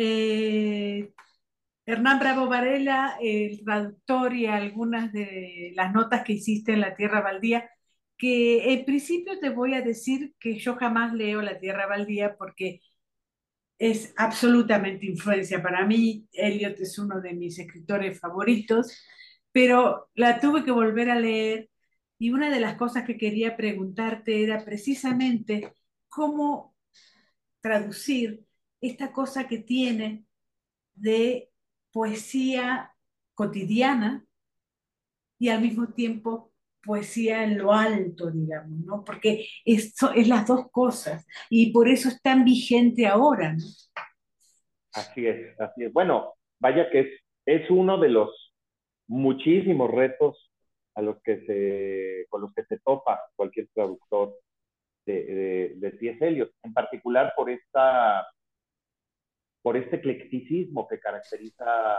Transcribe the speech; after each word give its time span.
eh, 0.00 1.12
Hernán 1.86 2.18
Bravo 2.20 2.48
Varela, 2.48 3.16
el 3.20 3.62
traductor 3.64 4.34
y 4.34 4.46
algunas 4.46 5.12
de 5.12 5.72
las 5.74 5.92
notas 5.92 6.24
que 6.24 6.34
hiciste 6.34 6.72
en 6.72 6.80
La 6.80 6.96
Tierra 6.96 7.20
Baldía, 7.20 7.70
que 8.16 8.72
en 8.72 8.84
principio 8.84 9.38
te 9.40 9.50
voy 9.50 9.74
a 9.74 9.82
decir 9.82 10.34
que 10.40 10.58
yo 10.58 10.76
jamás 10.76 11.12
leo 11.14 11.42
La 11.42 11.58
Tierra 11.58 11.86
Baldía 11.86 12.36
porque 12.38 12.80
es 13.78 14.14
absolutamente 14.16 15.06
influencia 15.06 15.62
para 15.62 15.86
mí. 15.86 16.28
Eliot 16.32 16.78
es 16.80 16.98
uno 16.98 17.20
de 17.20 17.34
mis 17.34 17.58
escritores 17.58 18.20
favoritos, 18.20 18.92
pero 19.52 20.10
la 20.14 20.40
tuve 20.40 20.64
que 20.64 20.70
volver 20.70 21.10
a 21.10 21.18
leer 21.18 21.70
y 22.18 22.30
una 22.30 22.50
de 22.50 22.60
las 22.60 22.76
cosas 22.76 23.04
que 23.06 23.18
quería 23.18 23.56
preguntarte 23.56 24.42
era 24.42 24.64
precisamente 24.64 25.74
cómo 26.08 26.74
traducir 27.60 28.46
esta 28.80 29.12
cosa 29.12 29.46
que 29.46 29.58
tiene 29.58 30.24
de 30.94 31.50
poesía 31.92 32.94
cotidiana 33.34 34.24
y 35.38 35.48
al 35.48 35.62
mismo 35.62 35.88
tiempo 35.88 36.52
poesía 36.82 37.44
en 37.44 37.58
lo 37.58 37.72
alto, 37.72 38.30
digamos, 38.30 38.78
¿no? 38.80 39.04
Porque 39.04 39.46
es, 39.64 39.94
es 40.14 40.28
las 40.28 40.46
dos 40.46 40.70
cosas 40.70 41.26
y 41.48 41.72
por 41.72 41.88
eso 41.88 42.08
es 42.08 42.20
tan 42.22 42.44
vigente 42.44 43.06
ahora, 43.06 43.52
¿no? 43.52 43.64
Así 44.92 45.26
es, 45.26 45.58
así 45.60 45.84
es. 45.84 45.92
Bueno, 45.92 46.34
vaya 46.58 46.90
que 46.90 47.00
es, 47.00 47.06
es 47.46 47.70
uno 47.70 47.98
de 47.98 48.08
los 48.08 48.54
muchísimos 49.06 49.90
retos 49.90 50.50
a 50.94 51.02
los 51.02 51.20
que 51.22 51.44
se, 51.46 52.26
con 52.28 52.42
los 52.42 52.52
que 52.54 52.64
se 52.64 52.78
topa 52.80 53.20
cualquier 53.36 53.68
traductor 53.74 54.36
de, 55.06 55.76
de, 55.76 55.90
de 55.90 56.52
en 56.62 56.72
particular 56.72 57.32
por 57.36 57.50
esta 57.50 58.26
por 59.62 59.76
este 59.76 59.96
eclecticismo 59.96 60.88
que 60.88 60.98
caracteriza 60.98 61.98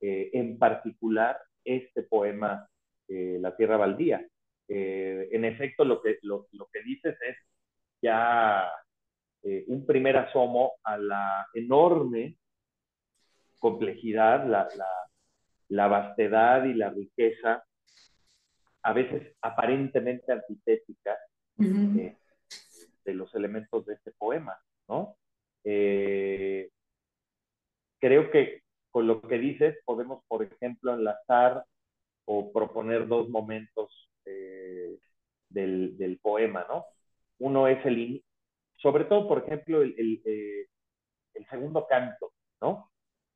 eh, 0.00 0.30
en 0.32 0.58
particular 0.58 1.38
este 1.64 2.02
poema, 2.02 2.68
eh, 3.08 3.38
La 3.40 3.54
Tierra 3.56 3.76
Baldía. 3.76 4.26
Eh, 4.68 5.28
en 5.32 5.44
efecto, 5.44 5.84
lo 5.84 6.00
que, 6.00 6.18
lo, 6.22 6.46
lo, 6.52 6.66
que 6.72 6.82
dices 6.82 7.16
es 7.20 7.36
ya 8.00 8.70
eh, 9.42 9.64
un 9.68 9.84
primer 9.84 10.16
asomo 10.16 10.74
a 10.84 10.96
la 10.96 11.46
enorme 11.54 12.36
complejidad, 13.58 14.46
la, 14.46 14.68
la, 14.76 14.88
la, 15.68 15.88
vastedad 15.88 16.64
y 16.64 16.74
la 16.74 16.90
riqueza, 16.90 17.64
a 18.82 18.92
veces 18.92 19.36
aparentemente 19.42 20.32
antitética, 20.32 21.16
uh 21.58 21.62
-huh. 21.64 22.16
de 23.04 23.14
los 23.14 23.34
elementos 23.34 23.84
de 23.86 23.94
este 23.94 24.12
poema, 24.12 24.56
¿no? 24.88 25.16
Eh, 25.64 26.61
creo 28.02 28.32
que 28.32 28.62
con 28.90 29.06
lo 29.06 29.22
que 29.22 29.38
dices 29.38 29.78
podemos, 29.84 30.24
por 30.26 30.42
ejemplo, 30.42 30.92
enlazar 30.92 31.64
o 32.26 32.52
proponer 32.52 33.06
dos 33.06 33.28
momentos 33.28 34.10
eh, 34.24 34.98
del, 35.48 35.96
del, 35.96 36.18
poema, 36.18 36.66
¿no? 36.68 36.84
Uno 37.38 37.68
es 37.68 37.84
el, 37.86 38.24
sobre 38.76 39.04
todo, 39.04 39.28
por 39.28 39.44
ejemplo, 39.44 39.82
el, 39.82 39.94
el, 39.96 40.22
eh, 40.24 40.66
el 41.34 41.46
segundo 41.48 41.86
canto, 41.86 42.32
¿no? 42.60 42.90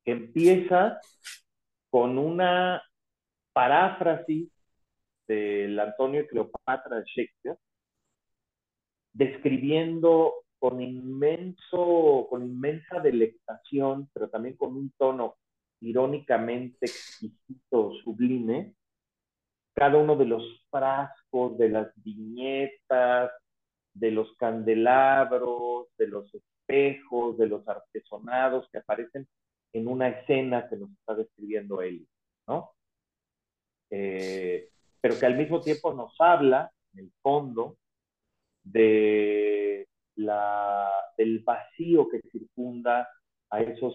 Que 0.05 0.13
empieza 0.13 1.01
con 1.89 2.19
una 2.19 2.83
paráfrasis 3.53 4.51
del 5.29 5.79
Antonio 5.79 6.23
y 6.23 6.27
Cleopatra 6.27 6.99
de 6.99 7.05
Shakespeare, 7.05 7.59
describiendo 9.13 10.46
con 10.59 10.81
inmenso, 10.81 12.27
con 12.31 12.43
inmensa 12.43 13.01
delectación, 13.01 14.09
pero 14.13 14.29
también 14.29 14.57
con 14.57 14.77
un 14.77 14.93
tono 14.97 15.37
irónicamente 15.81 16.87
exquisito, 16.87 17.93
sublime, 18.03 18.75
cada 19.75 19.99
uno 19.99 20.17
de 20.17 20.25
los 20.25 20.43
frascos, 20.71 21.59
de 21.59 21.69
las 21.69 21.93
viñetas, 21.97 23.31
de 23.93 24.11
los 24.11 24.35
candelabros, 24.37 25.89
de 25.99 26.09
los 26.09 26.35
espejos, 26.35 27.37
de 27.37 27.47
los 27.47 27.67
artesonados 27.69 28.69
que 28.71 28.79
aparecen 28.79 29.29
en 29.73 29.89
una 29.89 30.09
escena 30.09 30.69
que 30.69 30.77
nos 30.77 30.91
está 30.91 31.15
describiendo 31.15 31.83
él, 31.83 32.07
¿no? 32.47 32.71
Eh, 33.91 34.71
pero 35.01 35.19
que 35.19 35.27
al 35.27 35.37
mismo 35.37 35.61
tiempo 35.61 35.93
nos 35.93 36.15
habla, 36.19 36.73
en 36.95 37.01
el 37.01 37.13
fondo, 37.23 37.77
de 38.65 39.87
la, 40.17 40.91
del 41.17 41.41
vacío 41.41 42.09
que 42.09 42.21
circunda 42.31 43.09
a 43.51 43.61
esos 43.61 43.95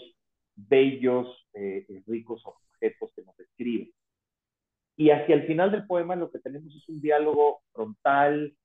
bellos, 0.55 1.27
eh, 1.53 1.85
ricos 2.07 2.41
objetos 2.45 3.11
que 3.15 3.23
nos 3.23 3.35
describen. 3.37 3.91
Y 4.95 5.09
hacia 5.09 5.35
el 5.35 5.47
final 5.47 5.71
del 5.71 5.87
poema 5.87 6.15
lo 6.15 6.31
que 6.31 6.39
tenemos 6.39 6.75
es 6.75 6.87
un 6.89 7.01
diálogo 7.01 7.61
frontal 7.73 8.55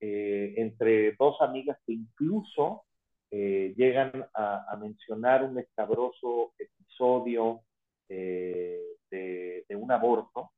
eh, 0.00 0.54
entre 0.56 1.12
dos 1.12 1.40
amigas 1.40 1.78
que 1.86 1.92
incluso 1.92 2.84
eh, 3.30 3.74
llegan 3.76 4.26
a, 4.34 4.64
a, 4.70 4.76
mencionar 4.76 5.44
un 5.44 5.58
escabroso 5.58 6.52
episodio 6.58 7.62
eh, 8.08 8.82
de, 9.10 9.64
de, 9.68 9.76
un 9.76 9.90
aborto, 9.90 10.52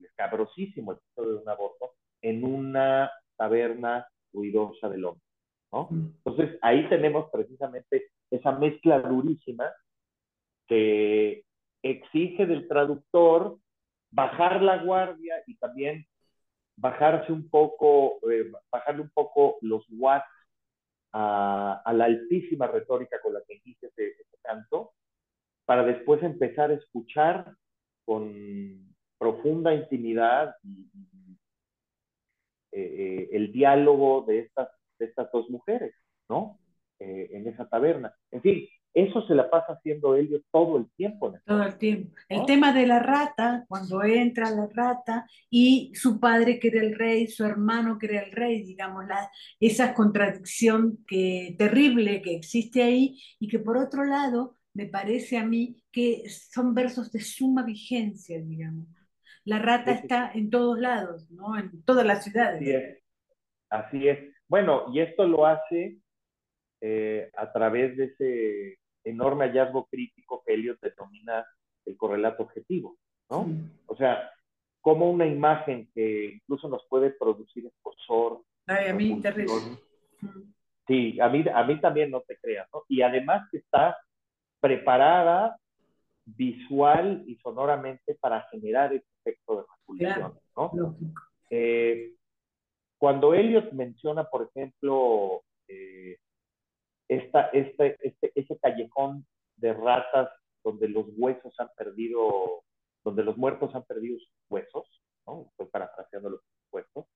escabrosísimo 0.00 0.92
episodio 0.92 1.36
de 1.36 1.42
un 1.42 1.48
aborto, 1.48 1.92
en 2.22 2.44
una 2.44 3.10
taberna 3.36 4.08
ruidosa 4.32 4.88
del 4.88 5.04
hombre. 5.04 5.27
¿No? 5.72 5.88
Entonces 5.90 6.58
ahí 6.62 6.88
tenemos 6.88 7.30
precisamente 7.30 8.10
esa 8.30 8.52
mezcla 8.52 9.00
durísima 9.00 9.70
que 10.66 11.44
exige 11.82 12.46
del 12.46 12.68
traductor 12.68 13.58
bajar 14.10 14.62
la 14.62 14.82
guardia 14.82 15.42
y 15.46 15.56
también 15.56 16.06
bajarse 16.76 17.32
un 17.32 17.48
poco, 17.48 18.18
eh, 18.30 18.50
bajarle 18.70 19.02
un 19.02 19.10
poco 19.10 19.58
los 19.62 19.84
watts 19.90 20.26
a, 21.12 21.82
a, 21.84 21.92
la 21.92 22.04
altísima 22.04 22.66
retórica 22.66 23.20
con 23.20 23.34
la 23.34 23.40
que 23.46 23.60
inicia 23.64 23.88
ese, 23.88 24.08
ese, 24.08 24.38
canto, 24.42 24.92
para 25.64 25.84
después 25.84 26.22
empezar 26.22 26.70
a 26.70 26.74
escuchar 26.74 27.54
con 28.04 28.94
profunda 29.18 29.74
intimidad 29.74 30.54
y, 30.62 30.88
y 30.94 31.18
eh, 32.72 32.80
eh, 32.80 33.28
el 33.32 33.52
diálogo 33.52 34.24
de 34.26 34.40
estas, 34.40 34.68
de 34.98 35.06
estas 35.06 35.30
dos 35.32 35.48
mujeres, 35.50 35.94
¿no? 36.28 36.58
Eh, 37.00 37.28
en 37.32 37.46
esa 37.46 37.68
taberna. 37.68 38.12
En 38.32 38.42
fin, 38.42 38.66
eso 38.92 39.24
se 39.28 39.34
la 39.34 39.48
pasa 39.48 39.74
haciendo 39.74 40.16
Elliot 40.16 40.42
todo 40.50 40.78
el 40.78 40.90
tiempo. 40.96 41.32
Todo 41.44 41.62
el 41.62 41.78
tiempo. 41.78 42.12
¿no? 42.28 42.40
El 42.40 42.46
tema 42.46 42.72
de 42.72 42.86
la 42.86 42.98
rata, 42.98 43.64
cuando 43.68 44.02
entra 44.02 44.50
la 44.50 44.68
rata 44.72 45.26
y 45.48 45.92
su 45.94 46.18
padre 46.18 46.58
que 46.58 46.68
era 46.68 46.80
el 46.80 46.96
rey, 46.96 47.28
su 47.28 47.44
hermano 47.44 47.98
que 47.98 48.06
era 48.06 48.22
el 48.22 48.32
rey, 48.32 48.64
digamos, 48.64 49.06
la, 49.06 49.30
esa 49.60 49.94
contradicción 49.94 50.98
que, 51.06 51.54
terrible 51.56 52.22
que 52.22 52.34
existe 52.34 52.82
ahí 52.82 53.20
y 53.38 53.46
que 53.46 53.60
por 53.60 53.76
otro 53.76 54.04
lado 54.04 54.56
me 54.74 54.86
parece 54.86 55.38
a 55.38 55.44
mí 55.44 55.82
que 55.92 56.28
son 56.28 56.74
versos 56.74 57.12
de 57.12 57.20
suma 57.20 57.62
vigencia, 57.62 58.40
digamos. 58.40 58.88
La 59.44 59.60
rata 59.60 59.94
sí, 59.94 60.00
está 60.02 60.32
en 60.34 60.50
todos 60.50 60.78
lados, 60.78 61.30
¿no? 61.30 61.56
En 61.58 61.82
todas 61.84 62.04
las 62.04 62.24
ciudades. 62.24 62.60
Así 62.60 62.70
es. 62.70 62.98
Así 63.70 64.08
es. 64.08 64.37
Bueno, 64.48 64.86
y 64.92 65.00
esto 65.00 65.26
lo 65.26 65.46
hace 65.46 65.98
eh, 66.80 67.30
a 67.36 67.52
través 67.52 67.96
de 67.96 68.04
ese 68.04 68.78
enorme 69.04 69.46
hallazgo 69.46 69.86
crítico 69.86 70.42
que 70.44 70.54
Eliot 70.54 70.80
denomina 70.80 71.46
el 71.84 71.96
correlato 71.96 72.44
objetivo, 72.44 72.96
¿no? 73.30 73.44
Sí. 73.44 73.70
O 73.86 73.96
sea, 73.96 74.30
como 74.80 75.10
una 75.10 75.26
imagen 75.26 75.90
que 75.94 76.34
incluso 76.34 76.68
nos 76.68 76.86
puede 76.88 77.10
producir 77.10 77.66
escosor. 77.66 78.42
Ay, 78.66 78.88
a 78.88 78.94
mí. 78.94 79.20
Sí, 80.86 81.20
a 81.20 81.28
mí, 81.28 81.44
a 81.52 81.64
mí 81.64 81.80
también 81.80 82.10
no 82.10 82.22
te 82.22 82.38
creas, 82.38 82.66
¿no? 82.72 82.82
Y 82.88 83.02
además 83.02 83.46
que 83.50 83.58
está 83.58 83.96
preparada 84.60 85.58
visual 86.24 87.24
y 87.26 87.36
sonoramente 87.36 88.14
para 88.14 88.42
generar 88.50 88.92
ese 88.92 89.06
efecto 89.20 89.66
de 89.88 89.98
claro, 89.98 90.40
¿no? 90.56 90.96
Eh, 91.50 92.14
cuando 92.98 93.32
Eliot 93.32 93.72
menciona, 93.72 94.24
por 94.24 94.50
ejemplo, 94.50 95.42
eh, 95.68 96.18
esta, 97.08 97.46
este, 97.52 97.96
este, 98.00 98.32
ese 98.34 98.58
callejón 98.58 99.26
de 99.56 99.72
ratas 99.72 100.30
donde 100.64 100.88
los 100.88 101.06
huesos 101.16 101.54
han 101.58 101.70
perdido, 101.76 102.64
donde 103.04 103.22
los 103.22 103.36
muertos 103.36 103.74
han 103.74 103.84
perdido 103.84 104.18
sus 104.18 104.30
huesos, 104.50 105.02
¿no? 105.26 105.46
Estoy 105.50 105.66
parafraseando 105.66 106.30
los 106.30 106.40
huesos. 106.72 107.06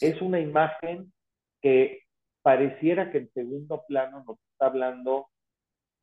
Es 0.00 0.20
una 0.20 0.40
imagen 0.40 1.12
que 1.62 2.02
pareciera 2.42 3.10
que 3.10 3.18
en 3.18 3.32
segundo 3.32 3.84
plano 3.86 4.24
nos 4.26 4.38
está 4.52 4.66
hablando 4.66 5.28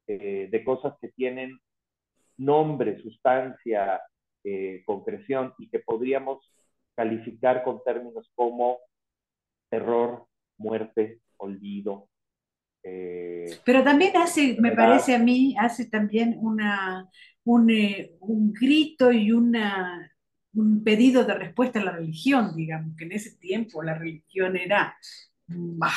eh, 0.07 0.47
de 0.49 0.63
cosas 0.63 0.95
que 1.01 1.09
tienen 1.09 1.59
nombre, 2.37 3.01
sustancia, 3.01 4.01
eh, 4.43 4.83
concreción 4.85 5.53
y 5.57 5.69
que 5.69 5.79
podríamos 5.79 6.39
calificar 6.97 7.63
con 7.63 7.83
términos 7.85 8.31
como 8.35 8.79
terror, 9.69 10.27
muerte, 10.57 11.21
olvido, 11.37 12.09
Eh, 12.83 13.61
Pero 13.65 13.83
también 13.83 14.15
hace, 14.17 14.57
me 14.59 14.71
parece 14.71 15.15
a 15.15 15.19
mí, 15.19 15.55
hace 15.59 15.89
también 15.89 16.37
una, 16.39 17.07
un, 17.43 17.69
eh, 17.69 18.11
un 18.21 18.53
grito 18.53 19.11
y 19.11 19.31
una, 19.31 20.11
un 20.53 20.83
pedido 20.83 21.23
de 21.25 21.33
respuesta 21.33 21.79
a 21.79 21.83
la 21.83 21.91
religión, 21.91 22.55
digamos, 22.55 22.95
que 22.97 23.05
en 23.05 23.11
ese 23.13 23.37
tiempo 23.37 23.83
la 23.83 23.95
religión 23.95 24.55
era, 24.57 24.97
bah, 25.47 25.91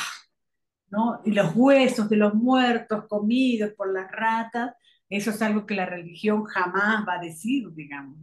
¿no? 0.89 1.21
Y 1.25 1.31
los 1.33 1.55
huesos 1.55 2.09
de 2.09 2.17
los 2.17 2.33
muertos 2.35 3.05
comidos 3.07 3.73
por 3.73 3.91
las 3.93 4.11
ratas, 4.11 4.75
eso 5.09 5.31
es 5.31 5.41
algo 5.41 5.65
que 5.65 5.75
la 5.75 5.85
religión 5.85 6.43
jamás 6.45 7.05
va 7.07 7.15
a 7.15 7.21
decir, 7.21 7.69
digamos. 7.73 8.17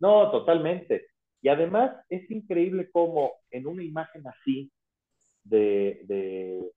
No, 0.00 0.30
totalmente. 0.30 1.11
Y 1.42 1.48
además 1.48 1.96
es 2.08 2.30
increíble 2.30 2.88
cómo 2.92 3.32
en 3.50 3.66
una 3.66 3.82
imagen 3.82 4.26
así 4.28 4.70
de, 5.42 6.70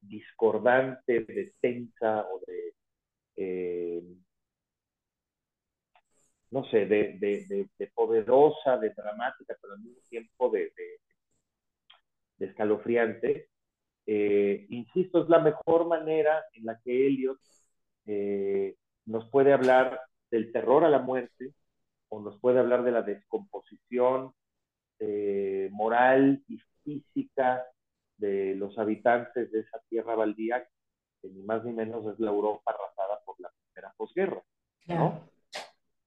discordante, 0.00 1.20
de 1.20 1.52
tensa 1.60 2.26
o 2.26 2.40
de, 2.46 2.74
eh, 3.36 4.02
no 6.50 6.64
sé, 6.70 6.86
de, 6.86 7.68
poderosa, 7.94 8.78
de 8.78 8.90
dramática, 8.90 9.54
pero 9.60 9.74
al 9.74 9.80
mismo 9.80 10.00
tiempo 10.08 10.48
de, 10.48 10.72
escalofriante, 12.38 13.50
eh, 14.06 14.66
insisto, 14.70 15.22
es 15.22 15.28
la 15.28 15.40
mejor 15.40 15.86
manera 15.86 16.42
en 16.54 16.64
la 16.64 16.80
que 16.82 17.06
Elliot 17.06 17.40
eh, 18.06 18.76
nos 19.04 19.28
puede 19.30 19.52
hablar 19.52 20.00
del 20.30 20.52
terror 20.52 20.84
a 20.84 20.90
la 20.90 21.00
muerte 21.00 21.52
o 22.08 22.20
nos 22.20 22.38
puede 22.40 22.58
hablar 22.58 22.84
de 22.84 22.92
la 22.92 23.02
descomposición 23.02 24.32
eh, 24.98 25.68
moral 25.72 26.42
y 26.48 26.58
física 26.82 27.64
de 28.16 28.54
los 28.54 28.78
habitantes 28.78 29.50
de 29.52 29.60
esa 29.60 29.80
tierra 29.88 30.14
baldía, 30.14 30.66
que 31.20 31.28
ni 31.28 31.42
más 31.42 31.64
ni 31.64 31.72
menos 31.72 32.06
es 32.12 32.18
la 32.18 32.30
Europa 32.30 32.72
arrasada 32.72 33.20
por 33.24 33.38
la 33.40 33.50
primera 33.50 33.92
posguerra. 33.96 34.42
¿no? 34.86 35.28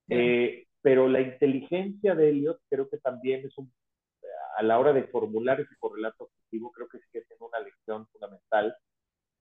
Eh, 0.07 0.65
pero 0.81 1.07
la 1.07 1.21
inteligencia 1.21 2.15
de 2.15 2.29
Elliot 2.29 2.59
creo 2.69 2.89
que 2.89 2.97
también 2.97 3.45
es 3.45 3.57
un, 3.57 3.71
a 4.57 4.63
la 4.63 4.79
hora 4.79 4.93
de 4.93 5.03
formular 5.03 5.59
ese 5.59 5.75
correlato 5.77 6.25
objetivo, 6.25 6.71
creo 6.71 6.87
que 6.87 6.99
sí 6.99 7.05
que 7.11 7.19
es 7.19 7.41
una 7.41 7.59
lección 7.59 8.07
fundamental 8.07 8.75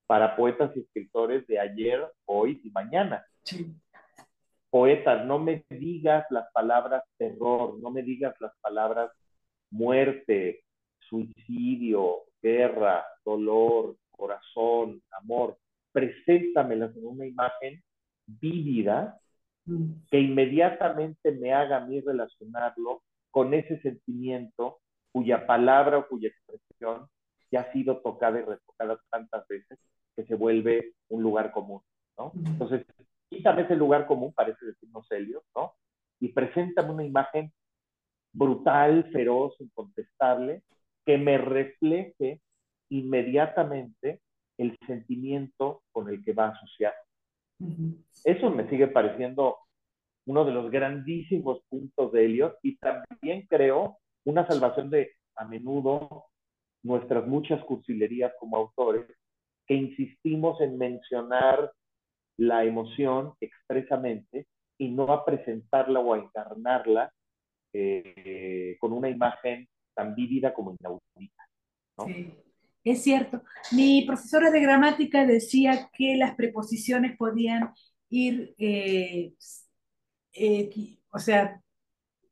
para 0.05 0.35
poetas 0.35 0.75
y 0.75 0.81
escritores 0.81 1.47
de 1.47 1.59
ayer, 1.59 2.05
hoy 2.25 2.61
y 2.63 2.71
mañana. 2.71 3.25
Poetas, 4.69 5.25
no 5.25 5.39
me 5.39 5.65
digas 5.69 6.25
las 6.29 6.51
palabras 6.51 7.03
terror, 7.17 7.79
no 7.79 7.89
me 7.89 8.03
digas 8.03 8.35
las 8.39 8.53
palabras 8.61 9.11
muerte, 9.71 10.63
suicidio, 10.99 12.23
guerra, 12.41 13.05
dolor, 13.25 13.95
corazón, 14.11 15.01
amor. 15.11 15.57
Preséntamelas 15.91 16.95
en 16.95 17.05
una 17.05 17.25
imagen 17.25 17.81
vívida 18.25 19.19
que 20.09 20.19
inmediatamente 20.19 21.31
me 21.31 21.53
haga 21.53 21.77
a 21.77 21.85
mí 21.85 22.01
relacionarlo 22.01 23.03
con 23.31 23.53
ese 23.53 23.79
sentimiento 23.81 24.79
cuya 25.11 25.45
palabra 25.45 25.99
o 25.99 26.07
cuya 26.07 26.29
expresión 26.29 27.07
ya 27.51 27.61
ha 27.61 27.71
sido 27.71 27.97
tocada 28.01 28.39
y 28.39 28.43
retocada 28.43 28.99
tantas 29.09 29.47
veces 29.47 29.79
que 30.15 30.23
se 30.25 30.35
vuelve 30.35 30.93
un 31.09 31.23
lugar 31.23 31.51
común, 31.51 31.81
¿no? 32.17 32.31
Entonces, 32.35 32.85
quítame 33.29 33.63
ese 33.63 33.75
lugar 33.75 34.07
común, 34.07 34.33
parece 34.33 34.65
decirnos 34.65 35.07
Celio, 35.07 35.43
¿no? 35.55 35.73
Y 36.19 36.29
preséntame 36.29 36.91
una 36.91 37.05
imagen 37.05 37.51
brutal, 38.33 39.09
feroz, 39.11 39.55
incontestable, 39.59 40.63
que 41.05 41.17
me 41.17 41.37
refleje 41.37 42.41
inmediatamente 42.89 44.21
el 44.57 44.77
sentimiento 44.85 45.83
con 45.91 46.09
el 46.09 46.23
que 46.23 46.33
va 46.33 46.47
a 46.47 46.49
asociar. 46.49 46.93
Eso 48.23 48.49
me 48.49 48.69
sigue 48.69 48.87
pareciendo 48.87 49.57
uno 50.25 50.45
de 50.45 50.51
los 50.51 50.69
grandísimos 50.69 51.61
puntos 51.69 52.11
de 52.11 52.25
Eliot 52.25 52.57
y 52.61 52.77
también 52.77 53.47
creo 53.47 53.97
una 54.25 54.45
salvación 54.47 54.89
de 54.89 55.11
a 55.35 55.45
menudo 55.45 56.25
nuestras 56.83 57.25
muchas 57.27 57.63
cursilerías 57.65 58.33
como 58.39 58.57
autores 58.57 59.05
que 59.65 59.75
insistimos 59.75 60.59
en 60.61 60.77
mencionar 60.77 61.71
la 62.39 62.63
emoción 62.63 63.33
expresamente 63.41 64.47
y 64.77 64.89
no 64.91 65.11
a 65.11 65.25
presentarla 65.25 65.99
o 65.99 66.13
a 66.13 66.19
encarnarla 66.19 67.11
eh, 67.73 68.77
con 68.79 68.93
una 68.93 69.09
imagen 69.09 69.67
tan 69.93 70.15
vívida 70.15 70.53
como 70.53 70.75
inaudita. 70.79 71.43
Sí, 72.05 72.33
es 72.83 73.03
cierto. 73.03 73.43
Mi 73.73 74.05
profesora 74.05 74.51
de 74.51 74.61
gramática 74.61 75.25
decía 75.25 75.89
que 75.91 76.15
las 76.15 76.35
preposiciones 76.35 77.17
podían 77.17 77.73
ir, 78.09 78.55
eh, 78.57 79.33
eh, 80.31 80.69
o 81.11 81.19
sea, 81.19 81.61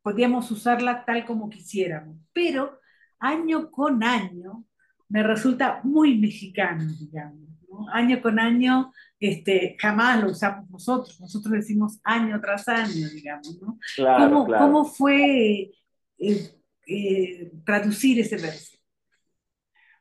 podíamos 0.01 0.50
usarla 0.51 1.04
tal 1.04 1.25
como 1.25 1.50
quisiéramos, 1.50 2.18
pero 2.31 2.80
año 3.19 3.69
con 3.69 4.04
año 4.04 4.63
me 5.09 5.21
resulta 5.21 5.81
muy 5.83 6.18
mexicano, 6.18 6.86
digamos. 6.98 7.48
Año 7.91 8.21
con 8.21 8.39
año, 8.39 8.91
este, 9.19 9.75
jamás 9.79 10.24
lo 10.24 10.31
usamos 10.31 10.69
nosotros, 10.69 11.19
nosotros 11.19 11.53
decimos 11.53 12.00
año 12.03 12.39
tras 12.41 12.68
año, 12.68 13.09
digamos. 13.13 13.59
¿no? 13.62 13.77
¿Cómo, 14.57 14.85
fue 14.85 15.71
eh, 16.18 16.51
eh, 16.88 17.51
traducir 17.65 18.19
ese 18.19 18.38
verso? 18.38 18.77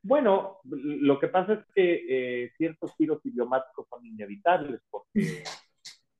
Bueno, 0.02 0.58
lo 0.64 1.18
que 1.18 1.28
pasa 1.28 1.54
es 1.54 1.60
que 1.74 2.04
eh, 2.44 2.52
ciertos 2.56 2.94
giros 2.96 3.20
idiomáticos 3.24 3.86
son 3.88 4.06
inevitables 4.06 4.80
porque 4.90 5.44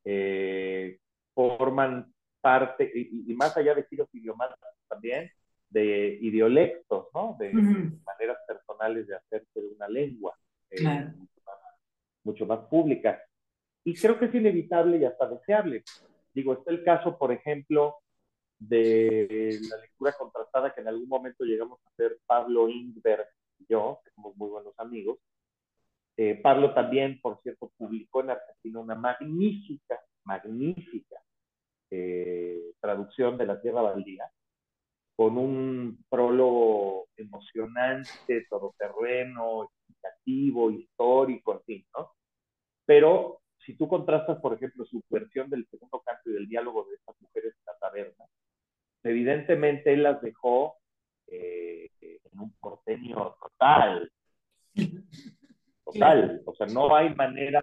forman 1.33 2.13
parte, 2.41 2.91
y, 2.93 3.31
y, 3.31 3.35
más 3.35 3.55
allá 3.55 3.75
de 3.75 3.85
giros 3.89 4.09
idiomáticos 4.13 4.69
también, 4.87 5.31
de 5.69 6.17
idiolectos, 6.21 7.07
¿no? 7.13 7.35
De 7.39 7.51
maneras 7.53 8.37
personales 8.47 9.07
de 9.07 9.15
hacerse 9.15 9.61
de 9.61 9.67
una 9.67 9.87
lengua 9.87 10.37
eh, 10.69 11.13
mucho, 12.27 12.45
más, 12.45 12.59
pública. 12.67 13.21
Y 13.83 13.95
creo 13.95 14.19
que 14.19 14.25
es 14.25 14.35
inevitable 14.35 14.97
y 14.97 15.05
hasta 15.05 15.27
deseable. 15.27 15.83
Digo, 16.33 16.53
está 16.53 16.71
el 16.71 16.83
caso, 16.83 17.17
por 17.17 17.31
ejemplo, 17.31 17.95
de 18.59 19.57
la 19.69 19.77
lectura 19.77 20.13
contrastada 20.17 20.73
que 20.73 20.81
en 20.81 20.89
algún 20.89 21.07
momento 21.07 21.43
llegamos 21.43 21.79
a 21.83 21.89
hacer 21.89 22.19
Pablo 22.25 22.69
Ingber 22.69 23.25
y 23.59 23.65
yo, 23.69 24.01
que 24.03 24.11
somos 24.11 24.35
muy 24.35 24.49
buenos 24.49 24.73
amigos. 24.77 25.19
Eh, 26.17 26.39
Pablo 26.41 26.73
también, 26.73 27.19
por 27.21 27.39
cierto, 27.41 27.71
publicó 27.77 28.21
en 28.21 28.31
Argentina 28.31 28.79
una 28.79 28.95
magnífica, 28.95 29.99
magnífica 30.23 31.21
eh, 31.91 32.73
traducción 32.81 33.37
de 33.37 33.45
La 33.45 33.61
Tierra 33.61 33.81
Baldía, 33.81 34.29
con 35.15 35.37
un 35.37 36.03
prólogo 36.09 37.07
emocionante, 37.15 38.45
todoterreno, 38.49 39.63
explicativo, 39.63 40.71
histórico, 40.71 41.53
en 41.53 41.61
fin, 41.63 41.85
¿no? 41.95 42.16
Pero 42.87 43.41
si 43.63 43.75
tú 43.75 43.87
contrastas, 43.87 44.39
por 44.39 44.55
ejemplo, 44.55 44.85
su 44.85 45.03
versión 45.09 45.49
del 45.49 45.67
segundo 45.67 46.01
canto 46.03 46.29
y 46.29 46.33
del 46.33 46.47
diálogo 46.47 46.85
de 46.85 46.95
estas 46.95 47.21
mujeres 47.21 47.53
en 47.53 47.65
la 47.65 47.77
taberna, 47.77 48.25
evidentemente 49.03 49.93
él 49.93 50.03
las 50.03 50.21
dejó 50.21 50.77
eh, 51.27 51.91
en 52.01 52.39
un 52.39 52.53
porteño 52.59 53.35
total. 53.41 54.11
Total. 55.85 56.41
O 56.45 56.55
sea, 56.55 56.67
no 56.67 56.95
hay 56.95 57.13
manera 57.13 57.61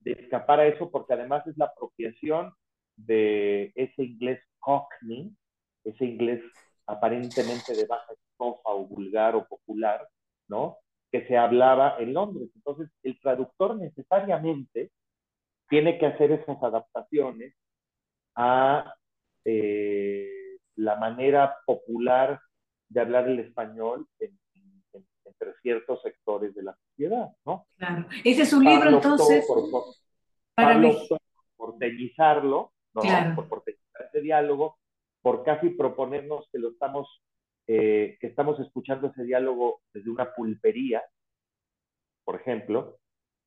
de 0.00 0.12
escapar 0.12 0.60
a 0.60 0.66
eso 0.66 0.90
porque 0.90 1.14
además 1.14 1.46
es 1.46 1.56
la 1.56 1.66
apropiación 1.66 2.52
de 2.96 3.72
ese 3.74 4.04
inglés 4.04 4.40
cockney, 4.58 5.34
ese 5.84 6.04
inglés 6.04 6.42
aparentemente 6.86 7.74
de 7.74 7.86
baja 7.86 8.12
estofa 8.12 8.70
o 8.70 8.86
vulgar 8.86 9.34
o 9.36 9.46
popular, 9.46 10.06
¿no? 10.48 10.76
Que 11.10 11.26
se 11.26 11.36
hablaba 11.36 11.96
en 11.98 12.12
Londres. 12.12 12.50
Entonces, 12.54 12.90
traductor 13.24 13.76
necesariamente 13.76 14.92
tiene 15.68 15.98
que 15.98 16.06
hacer 16.06 16.30
esas 16.30 16.62
adaptaciones 16.62 17.54
a 18.36 18.94
eh, 19.44 20.28
la 20.76 20.96
manera 20.96 21.56
popular 21.66 22.40
de 22.88 23.00
hablar 23.00 23.28
el 23.28 23.40
español 23.40 24.06
entre 24.20 25.54
ciertos 25.62 26.00
sectores 26.02 26.54
de 26.54 26.62
la 26.62 26.76
sociedad, 26.88 27.30
¿no? 27.44 27.66
Claro. 27.76 28.06
Ese 28.22 28.42
es 28.42 28.52
un 28.52 28.64
libro, 28.64 28.90
entonces, 28.90 29.46
por, 29.46 29.84
para 30.54 30.78
mí. 30.78 30.96
por 31.56 31.74
¿no? 31.74 32.70
Claro. 33.00 33.34
Por 33.34 33.48
porteñizar 33.48 34.06
ese 34.08 34.20
diálogo, 34.20 34.78
por 35.22 35.42
casi 35.42 35.70
proponernos 35.70 36.48
que 36.52 36.58
lo 36.58 36.68
estamos, 36.68 37.22
eh, 37.66 38.16
que 38.20 38.26
estamos 38.26 38.60
escuchando 38.60 39.08
ese 39.08 39.24
diálogo 39.24 39.80
desde 39.92 40.10
una 40.10 40.34
pulpería, 40.34 41.02
por 42.24 42.36
ejemplo, 42.36 42.98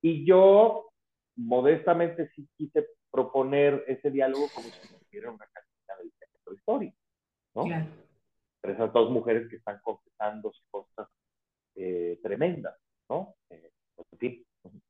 y 0.08 0.26
yo 0.26 0.90
modestamente 1.36 2.30
sí 2.34 2.48
quise 2.56 2.88
proponer 3.12 3.84
ese 3.88 4.10
diálogo 4.10 4.48
como 4.54 4.68
si 4.70 4.88
fuera 5.12 5.32
una 5.32 5.46
cantina 5.46 5.98
del 6.00 6.12
teatro 6.18 6.54
histórico, 6.54 6.98
¿no? 7.56 7.66
Claro. 7.66 7.86
esas 8.64 8.94
dos 8.94 9.12
mujeres 9.12 9.50
que 9.50 9.58
están 9.58 9.80
confesando 9.84 10.52
cosas 10.72 11.08
eh, 11.76 12.20
tremendas, 12.24 12.76
¿no? 13.10 13.36
Eh, 13.50 13.72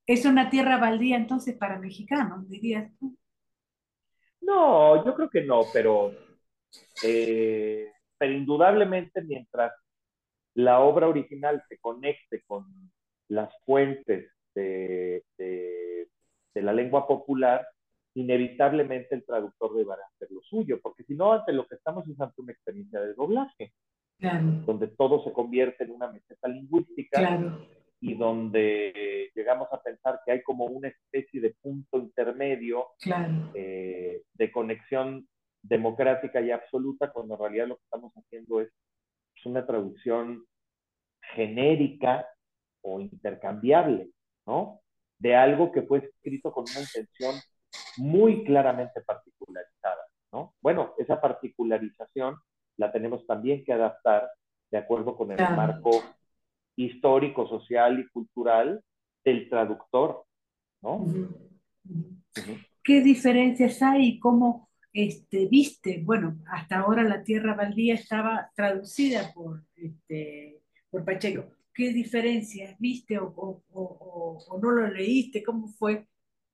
Es 0.06 0.26
una 0.26 0.50
tierra 0.50 0.78
baldía 0.78 1.18
entonces 1.18 1.56
para 1.58 1.80
mexicanos, 1.80 2.48
dirías 2.48 2.92
tú. 3.00 3.18
No, 4.42 5.04
yo 5.04 5.16
creo 5.16 5.30
que 5.30 5.42
no, 5.42 5.62
pero, 5.74 6.12
eh, 7.04 7.92
pero 8.18 8.34
indudablemente 8.34 9.22
mientras 9.24 9.74
la 10.54 10.80
obra 10.80 11.08
original 11.08 11.64
se 11.68 11.80
conecte 11.80 12.44
con 12.46 12.66
las 13.30 13.52
fuentes 13.66 14.32
de, 14.58 15.24
de, 15.38 16.62
la 16.62 16.74
lengua 16.74 17.08
popular, 17.08 17.68
inevitablemente 18.16 19.14
el 19.14 19.24
traductor 19.24 19.76
deberá 19.76 20.02
hacer 20.16 20.30
lo 20.32 20.42
suyo, 20.42 20.80
porque 20.82 21.04
si 21.04 21.14
no, 21.14 21.34
ante 21.34 21.54
lo 21.54 21.68
que 21.68 21.76
estamos 21.76 22.08
es 22.10 22.20
ante 22.20 22.42
una 22.42 22.52
experiencia 22.52 23.00
de 23.00 23.14
doblaje, 23.14 23.74
donde 24.66 24.88
todo 24.88 25.24
se 25.24 25.32
convierte 25.32 25.84
en 25.84 25.92
una 25.92 26.12
meseta 26.12 26.48
lingüística 26.48 27.48
y 28.02 28.16
donde 28.16 29.30
llegamos 29.36 29.68
a 29.72 29.82
pensar 29.84 30.20
que 30.26 30.32
hay 30.32 30.42
como 30.42 30.66
una 30.66 30.88
especie 30.88 31.40
de 31.40 31.56
punto 31.62 32.00
intermedio 32.00 32.88
eh, 33.54 34.24
de 34.34 34.52
conexión 34.52 35.28
democrática 35.62 36.42
y 36.42 36.50
absoluta, 36.50 37.12
cuando 37.12 37.36
en 37.36 37.40
realidad 37.40 37.68
lo 37.68 37.76
que 37.76 37.84
estamos 37.84 38.12
haciendo 38.14 38.62
es 38.62 38.72
una 39.46 39.66
traducción 39.66 40.44
genérica 41.36 42.28
o 42.82 43.00
intercambiable, 43.00 44.10
¿no? 44.48 44.82
De 45.20 45.36
algo 45.36 45.72
que 45.72 45.84
fue 45.84 46.00
escrito 46.00 46.52
con 46.52 46.64
una 46.72 46.80
intención 46.80 47.36
muy 47.98 48.44
claramente 48.44 49.02
particularizada, 49.02 50.02
¿no? 50.32 50.56
Bueno, 50.62 50.94
esa 50.98 51.20
particularización 51.20 52.38
la 52.78 52.92
tenemos 52.92 53.26
también 53.28 53.64
que 53.64 53.74
adaptar 53.74 54.30
de 54.72 54.78
acuerdo 54.78 55.16
con 55.16 55.32
el 55.32 55.38
marco 55.56 55.92
histórico, 56.76 57.48
social 57.48 58.00
y 58.00 58.08
cultural 58.10 58.82
del 59.24 59.50
traductor, 59.50 60.26
¿no? 60.82 61.06
¿Qué 62.84 63.02
diferencias 63.02 63.82
hay 63.82 64.08
y 64.08 64.20
cómo 64.20 64.70
este, 64.94 65.48
viste? 65.48 66.02
Bueno, 66.04 66.38
hasta 66.48 66.80
ahora 66.80 67.04
la 67.04 67.24
Tierra 67.24 67.56
Baldía 67.56 67.96
estaba 67.96 68.52
traducida 68.56 69.32
por, 69.34 69.64
este, 69.76 70.62
por 70.90 71.04
Pacheco. 71.04 71.57
¿Qué 71.78 71.94
diferencias 71.94 72.76
viste 72.80 73.20
o, 73.20 73.28
o, 73.36 73.64
o, 74.50 74.60
no 74.60 74.72
lo 74.72 74.88
leíste? 74.88 75.44
¿Cómo 75.44 75.68
fue 75.68 76.08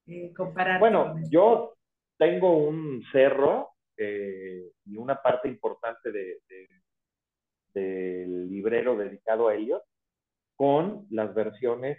eh, 0.05 0.33
comparar? 0.33 0.81
Bueno, 0.81 1.15
yo 1.29 1.77
tengo 2.17 2.57
un 2.57 3.01
cerro 3.09 3.69
eh, 3.95 4.69
y 4.83 4.97
una 4.97 5.21
parte 5.21 5.47
importante 5.47 6.11
de, 6.11 6.41
del 7.73 8.49
librero 8.49 8.97
dedicado 8.97 9.47
a 9.47 9.55
Elliot 9.55 9.83
con 10.57 11.07
las 11.09 11.33
versiones 11.33 11.97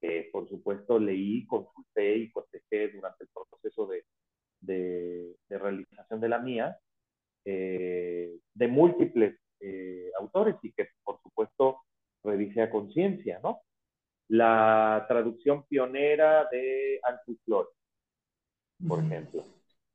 que, 0.00 0.28
por 0.32 0.48
supuesto, 0.48 0.98
leí, 0.98 1.46
consulté 1.46 2.16
y 2.16 2.32
cotejé 2.32 2.88
durante 2.88 3.22
el 3.22 3.30
proceso 3.48 3.86
de, 3.86 4.04
de, 4.60 5.36
realización 5.50 6.20
de 6.20 6.28
la 6.28 6.40
mía, 6.40 6.76
eh, 7.44 8.40
de 8.54 8.66
múltiples 8.66 9.38
eh, 9.60 10.10
autores 10.18 10.56
y 10.62 10.72
que, 10.72 10.88
por 11.04 11.22
supuesto, 11.22 11.78
revisé 12.24 12.62
a 12.62 12.70
conciencia, 12.70 13.38
¿no? 13.42 13.60
La 14.28 15.04
traducción 15.06 15.64
pionera 15.66 16.48
de 16.50 17.00
Flores, 17.44 17.72
por 18.88 19.04
ejemplo. 19.04 19.44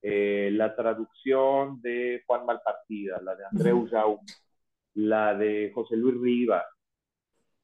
Eh, 0.01 0.49
la 0.53 0.75
traducción 0.75 1.81
de 1.81 2.23
Juan 2.25 2.45
Malpartida, 2.45 3.19
la 3.21 3.35
de 3.35 3.43
Andreu 3.51 3.87
Jaume, 3.89 4.21
la 4.93 5.33
de 5.33 5.71
José 5.73 5.97
Luis 5.97 6.15
Riva, 6.21 6.65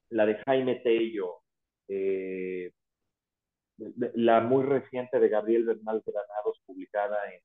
la 0.10 0.26
de 0.26 0.36
Jaime 0.46 0.76
Tello, 0.76 1.44
eh, 1.88 2.72
la 3.78 4.42
muy 4.42 4.64
reciente 4.64 5.20
de 5.20 5.30
Gabriel 5.30 5.66
Bernal 5.66 6.04
Granados, 6.06 6.62
publicada 6.66 7.18
en, 7.32 7.42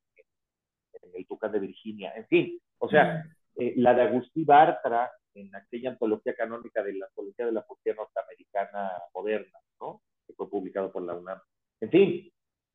el 1.15 1.27
Tucán 1.27 1.53
de 1.53 1.59
Virginia, 1.61 2.13
en 2.15 2.27
fin, 2.27 2.61
o 2.79 2.89
sea, 2.89 3.25
eh, 3.57 3.75
la 3.77 3.95
de 3.95 4.03
Agustí 4.03 4.45
Bartra, 4.45 5.11
en 5.35 5.55
aquella 5.55 5.91
antología 5.91 6.35
canónica 6.35 6.83
de 6.83 6.95
la 6.95 7.07
Antología 7.07 7.47
de 7.47 7.53
la 7.53 7.65
Poesía 7.65 7.95
Norteamericana 7.95 8.91
Moderna, 9.15 9.59
¿no? 9.81 10.03
que 10.27 10.35
fue 10.35 10.49
publicado 10.49 10.93
por 10.93 11.03
la 11.03 11.15
UNAM. 11.15 11.39
En 11.81 11.91
fin, 11.91 12.33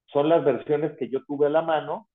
son 0.07 0.29
las 0.29 0.43
versiones 0.43 0.97
que 0.97 1.09
yo 1.09 1.23
tuve 1.25 1.47
a 1.47 1.49
la 1.49 1.61
mano 1.61 2.09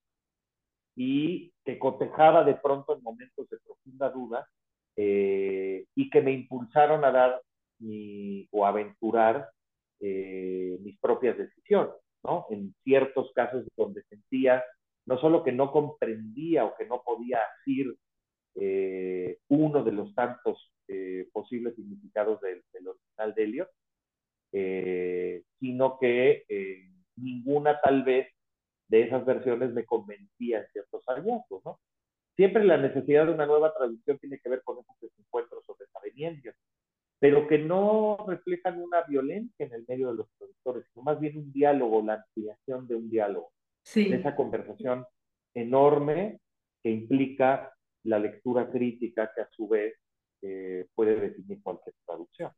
y 0.95 1.53
que 1.63 1.79
cotejaba 1.79 2.43
de 2.43 2.55
pronto 2.55 2.95
en 2.95 3.03
momentos 3.03 3.49
de 3.49 3.57
profunda 3.59 4.09
duda 4.09 4.47
eh, 4.95 5.85
y 5.95 6.09
que 6.09 6.21
me 6.21 6.31
impulsaron 6.33 7.05
a 7.05 7.11
dar 7.11 7.41
mi, 7.79 8.47
o 8.51 8.65
aventurar 8.65 9.49
eh, 9.99 10.77
mis 10.81 10.99
propias 10.99 11.37
decisiones, 11.37 11.93
¿no? 12.23 12.45
En 12.49 12.73
ciertos 12.83 13.31
casos 13.33 13.65
donde 13.75 14.03
sentía 14.03 14.63
no 15.05 15.19
solo 15.19 15.43
que 15.43 15.51
no 15.51 15.71
comprendía 15.71 16.65
o 16.65 16.75
que 16.75 16.85
no 16.85 17.01
podía 17.03 17.39
decir 17.65 17.95
eh, 18.63 19.39
uno 19.49 19.83
de 19.83 19.91
los 19.91 20.13
tantos 20.13 20.71
posibles 21.31 21.73
significados 21.75 22.41
del, 22.41 22.61
del 22.73 22.89
original 22.89 23.33
de 23.33 23.43
Eliot, 23.45 23.69
sino 25.57 25.97
que 25.97 26.43
ninguna 27.15 27.79
tal 27.79 28.03
vez 28.03 28.27
de 28.89 29.03
esas 29.03 29.25
versiones 29.25 29.71
me 29.71 29.85
convencía 29.85 30.59
en 30.59 30.67
ciertos 30.73 31.01
hallazgos, 31.05 31.63
¿no? 31.63 31.79
Siempre 32.35 32.65
la 32.65 32.77
necesidad 32.77 33.25
de 33.25 33.33
una 33.33 33.45
nueva 33.45 33.73
traducción 33.73 34.19
tiene 34.19 34.39
que 34.39 34.49
ver 34.49 34.61
con 34.63 34.79
esos 34.79 34.99
desencuentros 34.99 35.63
o 35.67 35.77
desavenencias, 35.79 36.55
pero 37.19 37.47
que 37.47 37.57
no 37.57 38.17
reflejan 38.27 38.81
una 38.81 39.03
violencia 39.03 39.65
en 39.65 39.73
el 39.73 39.85
medio 39.87 40.09
de 40.09 40.15
los 40.15 40.27
traductores, 40.37 40.85
sino 40.91 41.03
más 41.03 41.19
bien 41.19 41.37
un 41.37 41.53
diálogo, 41.53 42.01
la 42.01 42.15
ampliación 42.15 42.87
de 42.87 42.95
un 42.95 43.09
diálogo, 43.09 43.51
de 43.93 44.15
esa 44.15 44.35
conversación 44.35 45.05
enorme 45.53 46.39
que 46.83 46.89
implica 46.89 47.73
la 48.03 48.19
lectura 48.19 48.69
crítica 48.69 49.31
que 49.33 49.41
a 49.41 49.49
su 49.51 49.67
vez 49.67 49.95
eh, 50.41 50.87
puede 50.95 51.19
definir 51.19 51.61
cualquier 51.61 51.95
traducción. 52.05 52.51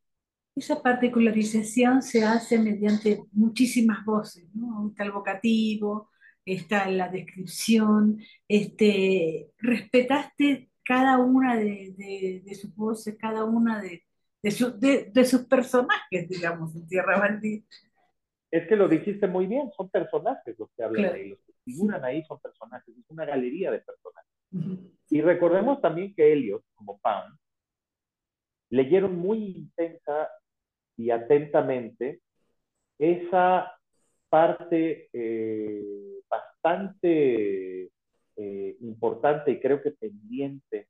Esa 0.55 0.81
particularización 0.81 2.01
se 2.01 2.23
hace 2.23 2.59
mediante 2.59 3.23
muchísimas 3.31 4.05
voces, 4.05 4.47
¿no? 4.53 4.89
Está 4.89 5.03
el 5.03 5.11
vocativo, 5.11 6.09
está 6.45 6.89
la 6.89 7.09
descripción, 7.09 8.19
este, 8.47 9.49
respetaste 9.57 10.69
cada 10.83 11.17
una 11.17 11.57
de, 11.57 12.43
sus 12.59 12.75
voces, 12.75 13.17
cada 13.17 13.45
una 13.45 13.81
de, 13.81 14.03
de, 14.41 15.25
sus 15.25 15.45
personajes, 15.45 16.29
digamos, 16.29 16.75
en 16.75 16.87
Tierra 16.87 17.19
Baldía. 17.19 17.61
Es 18.51 18.67
que 18.67 18.75
lo 18.75 18.87
dijiste 18.87 19.27
muy 19.27 19.47
bien, 19.47 19.71
son 19.75 19.89
personajes 19.89 20.55
los 20.59 20.69
que 20.75 20.83
hablan 20.83 21.15
ahí, 21.15 21.29
los 21.29 21.39
que 21.39 21.53
figuran 21.65 22.03
ahí 22.05 22.23
son 22.25 22.39
personajes, 22.39 22.95
es 22.95 23.09
una 23.09 23.25
galería 23.25 23.71
de 23.71 23.79
personajes. 23.79 24.29
Y 25.13 25.21
recordemos 25.21 25.79
también 25.79 26.15
que 26.15 26.33
Elliot, 26.33 26.63
como 26.73 26.97
Pam, 26.97 27.37
leyeron 28.71 29.15
muy 29.15 29.45
intensa 29.45 30.27
y 30.97 31.11
atentamente 31.11 32.21
esa 32.97 33.71
parte 34.27 35.11
eh, 35.13 36.19
bastante 36.27 37.91
eh, 38.37 38.77
importante 38.79 39.51
y 39.51 39.59
creo 39.59 39.83
que 39.83 39.91
pendiente 39.91 40.87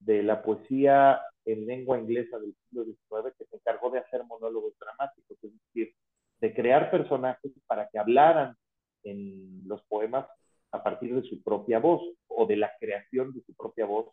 de 0.00 0.24
la 0.24 0.42
poesía 0.42 1.20
en 1.44 1.64
lengua 1.64 2.00
inglesa 2.00 2.40
del 2.40 2.56
siglo 2.56 2.84
XIX 2.84 3.36
que 3.38 3.44
se 3.44 3.54
encargó 3.54 3.88
de 3.90 4.00
hacer 4.00 4.24
monólogos 4.24 4.76
dramáticos, 4.80 5.38
es 5.44 5.52
decir, 5.52 5.94
de 6.40 6.54
crear 6.54 6.90
personajes 6.90 7.52
para 7.68 7.88
que 7.88 8.00
hablaran 8.00 8.56
en 9.04 9.62
los 9.68 9.80
poemas 9.84 10.26
a 10.74 10.82
partir 10.82 11.14
de 11.14 11.22
su 11.28 11.40
propia 11.42 11.78
voz 11.78 12.02
o 12.26 12.46
de 12.46 12.56
la 12.56 12.72
creación 12.80 13.32
de 13.32 13.42
su 13.42 13.54
propia 13.54 13.86
voz 13.86 14.08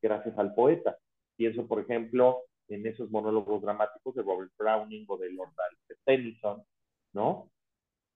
gracias 0.00 0.36
al 0.38 0.54
poeta. 0.54 0.96
Pienso, 1.36 1.68
por 1.68 1.80
ejemplo, 1.80 2.44
en 2.68 2.86
esos 2.86 3.10
monólogos 3.10 3.60
dramáticos 3.60 4.14
de 4.14 4.22
Robert 4.22 4.50
Browning 4.58 5.04
o 5.08 5.18
de 5.18 5.30
Lord 5.30 5.52
Alfred 5.58 5.98
Tennyson, 6.06 6.62
¿no? 7.12 7.50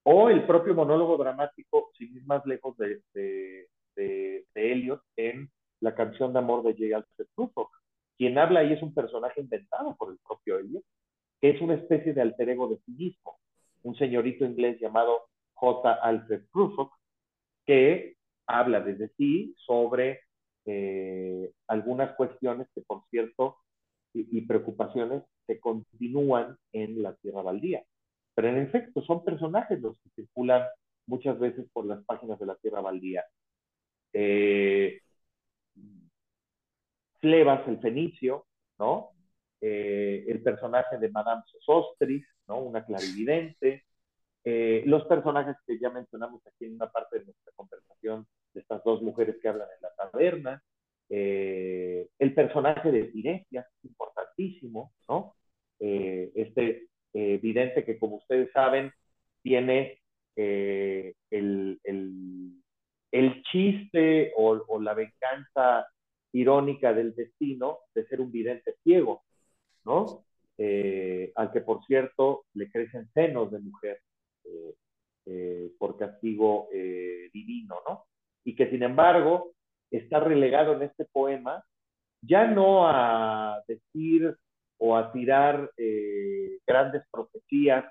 O 0.03 0.29
el 0.29 0.47
propio 0.47 0.73
monólogo 0.73 1.15
dramático, 1.17 1.91
sin 1.95 2.15
ir 2.15 2.25
más 2.25 2.43
lejos 2.47 2.75
de, 2.77 3.01
de, 3.13 3.67
de, 3.95 4.45
Eliot, 4.55 5.03
en 5.15 5.51
la 5.79 5.93
canción 5.93 6.33
de 6.33 6.39
amor 6.39 6.63
de 6.63 6.73
J. 6.73 6.97
Alfred 6.97 7.27
Prufrock. 7.35 7.69
Quien 8.17 8.39
habla 8.39 8.61
ahí 8.61 8.73
es 8.73 8.81
un 8.81 8.95
personaje 8.95 9.41
inventado 9.41 9.95
por 9.95 10.11
el 10.11 10.17
propio 10.27 10.57
Eliot, 10.57 10.83
que 11.39 11.51
es 11.51 11.61
una 11.61 11.75
especie 11.75 12.13
de 12.13 12.21
alter 12.21 12.49
ego 12.49 12.67
de 12.67 12.77
sí 12.77 12.91
mismo, 12.93 13.37
un 13.83 13.95
señorito 13.95 14.43
inglés 14.43 14.79
llamado 14.79 15.27
J. 15.53 15.93
Alfred 15.93 16.41
Prufrock, 16.51 16.91
que 17.71 18.17
habla 18.47 18.81
desde 18.81 19.13
sí 19.15 19.55
sobre 19.65 20.19
eh, 20.65 21.53
algunas 21.67 22.13
cuestiones 22.17 22.67
que, 22.75 22.81
por 22.81 23.03
cierto, 23.09 23.59
y, 24.13 24.41
preocupaciones 24.41 25.23
que 25.47 25.57
continúan 25.61 26.57
en 26.73 27.01
la 27.01 27.15
Tierra 27.15 27.43
Baldía. 27.43 27.81
Pero 28.35 28.49
en 28.49 28.57
efecto, 28.57 29.01
son 29.03 29.23
personajes 29.23 29.79
los 29.79 29.95
que 29.99 30.09
circulan 30.15 30.67
muchas 31.07 31.39
veces 31.39 31.65
por 31.71 31.85
las 31.85 32.03
páginas 32.03 32.37
de 32.39 32.45
la 32.45 32.55
Tierra 32.55 32.81
Baldía. 32.81 33.23
Eh, 34.11 34.99
el 37.21 37.79
fenicio, 37.79 38.47
¿no? 38.79 39.11
eh, 39.61 40.25
el 40.27 40.43
personaje 40.43 40.97
de 40.97 41.09
Madame 41.09 41.43
Sosostris, 41.45 42.25
¿no? 42.49 42.57
una 42.57 42.83
clarividente, 42.83 43.85
eh, 44.43 44.83
los 44.85 45.05
personajes 45.05 45.55
que 45.65 45.79
ya 45.79 45.89
mencionamos 45.89 46.41
aquí 46.47 46.65
en 46.65 46.75
una 46.75 46.89
parte 46.89 47.19
de 47.19 47.25
nuestra 47.25 47.53
conversación, 47.55 48.25
de 48.53 48.61
estas 48.61 48.83
dos 48.83 49.01
mujeres 49.01 49.37
que 49.41 49.47
hablan 49.47 49.67
en 49.75 49.81
la 49.81 49.93
taberna, 49.95 50.63
eh, 51.09 52.07
el 52.19 52.33
personaje 52.33 52.91
de 52.91 53.05
Tiresias, 53.05 53.67
importantísimo, 53.83 54.93
¿no? 55.07 55.35
este 55.79 56.87
vidente 57.13 57.83
que, 57.83 57.97
como 57.97 58.17
ustedes 58.17 58.51
saben, 58.51 58.91
tiene 59.41 59.99
el, 60.35 61.15
el, 61.31 61.79
el, 63.11 63.43
chiste 63.51 64.31
o, 64.37 64.79
la 64.79 64.93
venganza 64.93 65.87
irónica 66.33 66.93
del 66.93 67.15
destino 67.15 67.79
de 67.95 68.05
ser 68.05 68.21
un 68.21 68.31
vidente 68.31 68.75
ciego, 68.83 69.23
¿no? 69.83 70.23
Eh, 70.57 71.31
al 71.35 71.51
que, 71.51 71.61
por 71.61 71.83
cierto, 71.85 72.45
le 72.53 72.69
crecen 72.69 73.09
senos 73.13 73.51
de 73.51 73.59
mujer 73.59 73.97
eh, 73.97 73.97
eh, 73.97 74.10
por 75.77 75.97
castigo 75.97 76.67
divino, 76.71 77.77
¿no? 77.87 78.05
Y 78.43 78.55
que, 78.55 78.69
sin 78.69 78.83
embargo, 78.83 79.53
está 79.91 80.19
relegado 80.19 80.73
en 80.73 80.83
este 80.83 81.05
poema 81.05 81.63
ya 82.21 82.45
no 82.45 82.87
a 82.87 83.61
decir 83.67 84.35
o 84.77 84.95
a 84.95 85.11
tirar 85.11 85.71
grandes 86.65 87.03
profecías 87.11 87.85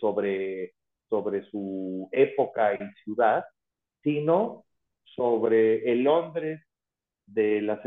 sobre, 0.00 0.74
sobre 1.08 1.44
su 1.50 2.08
época 2.12 2.74
y 2.74 2.78
ciudad, 3.04 3.44
sino 4.02 4.64
sobre 5.04 5.90
el 5.90 6.02
Londres 6.02 6.62
de 7.26 7.62
la, 7.62 7.80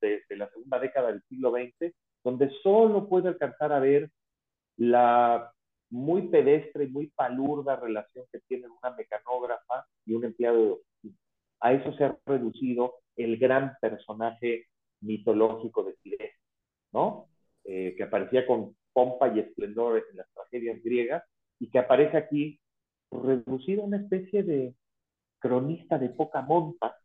de, 0.00 0.22
la 0.30 0.48
segunda 0.50 0.78
década 0.78 1.08
del 1.08 1.22
siglo 1.28 1.52
XX, 1.52 1.94
donde 2.24 2.50
solo 2.62 3.08
puede 3.08 3.28
alcanzar 3.28 3.72
a 3.72 3.80
ver 3.80 4.10
la 4.76 5.51
muy 5.92 6.28
pedestre 6.28 6.84
y 6.84 6.88
muy 6.88 7.08
palurda 7.08 7.76
relación 7.76 8.24
que 8.32 8.40
tienen 8.48 8.70
una 8.70 8.94
mecanógrafa 8.96 9.86
y 10.06 10.14
un 10.14 10.24
empleado 10.24 10.58
de 10.58 10.70
oficina. 10.70 11.18
A 11.60 11.72
eso 11.74 11.92
se 11.92 12.04
ha 12.04 12.18
reducido 12.24 12.94
el 13.16 13.36
gran 13.36 13.76
personaje 13.80 14.66
mitológico 15.02 15.84
de 15.84 15.94
Tiresias, 16.02 16.40
¿no? 16.92 17.28
Eh, 17.64 17.94
que 17.96 18.04
aparecía 18.04 18.46
con 18.46 18.74
pompa 18.92 19.28
y 19.28 19.40
esplendor 19.40 20.02
en 20.10 20.16
las 20.16 20.26
tragedias 20.32 20.82
griegas 20.82 21.22
y 21.58 21.70
que 21.70 21.78
aparece 21.78 22.16
aquí 22.16 22.58
reducido 23.10 23.82
a 23.82 23.86
una 23.86 23.98
especie 23.98 24.42
de 24.42 24.74
cronista 25.38 25.98
de 25.98 26.08
poca 26.08 26.40
monta, 26.40 26.96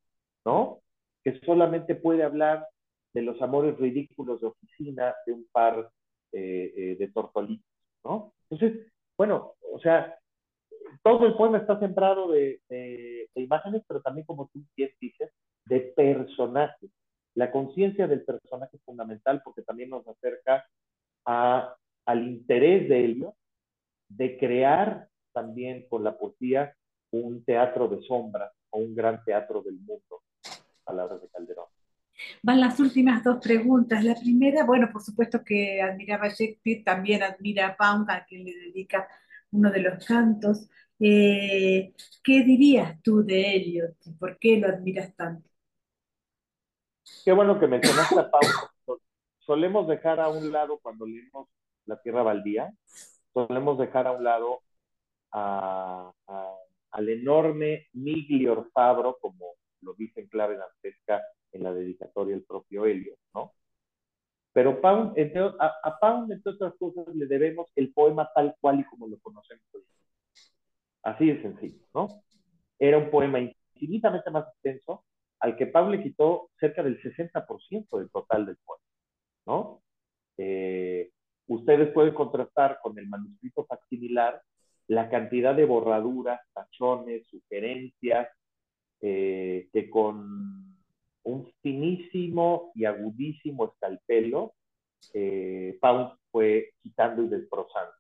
¿no? 0.46 0.80
Que 1.24 1.40
solamente 1.42 1.96
puede 1.96 2.24
hablar 2.24 2.66
de 3.14 3.22
los 3.22 3.42
amores 3.42 3.78
ridículos 3.78 4.40
de 4.40 4.48
oficina 4.48 5.14
de 5.26 5.34
un 5.34 5.46
par 5.52 5.92
eh, 6.32 6.74
eh, 6.76 6.96
de 6.98 7.08
tortolitos, 7.10 7.66
¿no? 8.08 8.34
Entonces, 8.50 8.88
bueno, 9.18 9.54
o 9.74 9.80
sea, 9.80 10.18
todo 11.04 11.26
el 11.26 11.36
poema 11.36 11.58
está 11.58 11.78
centrado 11.80 12.32
de, 12.32 12.62
imágenes, 13.36 13.84
pero 13.88 14.02
también, 14.02 14.26
como 14.26 14.48
tú 14.48 14.62
bien 14.76 14.90
dices, 15.00 15.32
de 15.66 15.82
personajes. 15.96 16.90
La 17.36 17.52
conciencia 17.52 18.08
del 18.08 18.24
personaje 18.24 18.78
es 18.78 18.84
fundamental 18.84 19.42
porque 19.44 19.62
también 19.62 19.90
nos 19.90 20.08
acerca 20.08 20.66
a, 21.26 21.76
al 22.06 22.28
interés 22.28 22.90
de 22.90 23.06
ellos 23.06 23.34
de 24.10 24.38
crear 24.38 25.08
también 25.34 25.86
con 25.90 26.04
la 26.04 26.18
poesía 26.18 26.74
un 27.12 27.44
teatro 27.44 27.88
de 27.90 28.02
sombra 28.04 28.52
o 28.72 28.80
un 28.80 28.96
gran 28.96 29.24
teatro 29.24 29.62
del 29.62 29.76
mundo, 29.76 30.24
palabras 30.84 31.22
de 31.22 31.28
Calderón. 31.30 31.68
Van 32.42 32.60
las 32.60 32.80
últimas 32.80 33.24
dos 33.24 33.38
preguntas. 33.42 34.04
La 34.04 34.16
primera, 34.16 34.66
bueno, 34.66 34.90
por 34.92 35.02
supuesto 35.02 35.44
que 35.44 35.82
admiraba 35.82 36.26
a 36.26 36.30
Shakespeare, 36.30 36.84
también 36.84 37.24
admira 37.24 37.68
a 37.68 37.78
Pound, 37.78 38.10
a 38.10 38.26
quien 38.26 38.46
le 38.46 38.54
dedica 38.56 39.08
uno 39.52 39.72
de 39.72 39.80
los 39.80 40.06
cantos. 40.06 40.70
Eh, 41.00 41.94
¿Qué 42.24 42.44
dirías 42.44 43.02
tú 43.02 43.24
de 43.24 43.56
Eliot? 43.56 43.96
¿Por 44.20 44.38
qué 44.40 44.58
lo 44.58 44.68
admiras 44.68 45.16
tanto? 45.16 45.50
Qué 47.24 47.32
bueno 47.32 47.60
que 47.60 47.68
mencionaste 47.68 48.20
a 48.20 48.30
Pound. 48.30 49.00
Solemos 49.40 49.88
dejar 49.88 50.20
a 50.20 50.28
un 50.28 50.52
lado, 50.52 50.80
cuando 50.80 51.06
leemos 51.06 51.48
La 51.86 52.02
Tierra 52.02 52.22
Baldía, 52.24 52.74
solemos 53.34 53.78
dejar 53.78 54.08
a 54.08 54.12
un 54.12 54.24
lado 54.24 54.62
a 55.32 56.12
al 56.92 57.10
enorme 57.10 57.88
Miglior 57.94 58.70
Fabro, 58.74 59.18
como 59.22 59.56
lo 59.82 59.94
dice 59.94 60.22
en 60.22 60.28
clave 60.28 60.58
dantesca 60.58 61.22
en 61.58 61.64
la 61.64 61.74
dedicatoria 61.74 62.36
el 62.36 62.44
propio 62.44 62.86
Helio, 62.86 63.16
¿no? 63.34 63.54
Pero 64.54 64.80
entre, 65.16 65.42
a, 65.42 65.74
a, 65.84 66.00
Pound, 66.00 66.32
entre 66.32 66.54
otras 66.54 66.74
cosas, 66.80 67.06
le 67.14 67.28
debemos 67.28 67.72
el 67.76 67.94
poema 67.94 68.30
tal 68.34 68.56
cual 68.60 68.80
y 68.80 68.86
como 68.86 69.08
lo 69.08 69.20
conocemos 69.20 69.64
hoy. 69.74 69.84
Así 71.04 71.28
de 71.28 71.42
sencillo, 71.42 71.86
¿no? 71.94 72.24
Era 72.80 72.98
un 72.98 73.12
poema 73.12 73.40
infinitamente 73.40 74.32
más 74.32 74.48
extenso, 74.48 75.06
al 75.40 75.56
que 75.56 75.68
Pound 75.68 75.92
le 75.92 76.04
quitó 76.04 76.50
cerca 76.60 76.82
del 76.82 77.00
60% 77.02 78.00
del 78.00 78.10
total 78.10 78.46
del 78.48 78.58
poema, 78.58 78.84
¿no? 79.46 79.84
Eh, 80.38 81.12
ustedes 81.48 81.92
pueden 81.94 82.14
contrastar 82.14 82.80
con 82.82 82.98
el 82.98 83.08
manuscrito 83.08 83.66
facsimilar 83.66 84.42
la 84.88 85.10
cantidad 85.10 85.54
de 85.54 85.66
borraduras, 85.66 86.40
tachones, 86.54 87.28
sugerencias, 87.28 88.30
eh, 89.02 89.70
que 89.72 89.90
con 89.90 90.67
un 91.28 91.52
finísimo 91.62 92.72
y 92.74 92.86
agudísimo 92.86 93.66
escalpelo, 93.66 94.54
eh, 95.14 95.78
fue 96.32 96.74
quitando 96.82 97.24
y 97.24 97.28
desbrozando. 97.28 97.94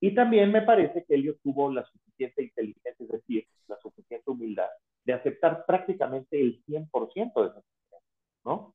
Y 0.00 0.14
también 0.14 0.50
me 0.50 0.62
parece 0.62 1.04
que 1.04 1.14
Elliot 1.14 1.38
tuvo 1.42 1.70
la 1.72 1.84
suficiente 1.84 2.44
inteligencia, 2.44 3.04
es 3.04 3.08
decir, 3.08 3.46
la 3.66 3.78
suficiente 3.80 4.30
humildad 4.30 4.68
de 5.04 5.12
aceptar 5.12 5.64
prácticamente 5.66 6.40
el 6.40 6.62
100% 6.64 7.42
de 7.42 7.48
esas 7.48 7.64
¿no? 8.44 8.74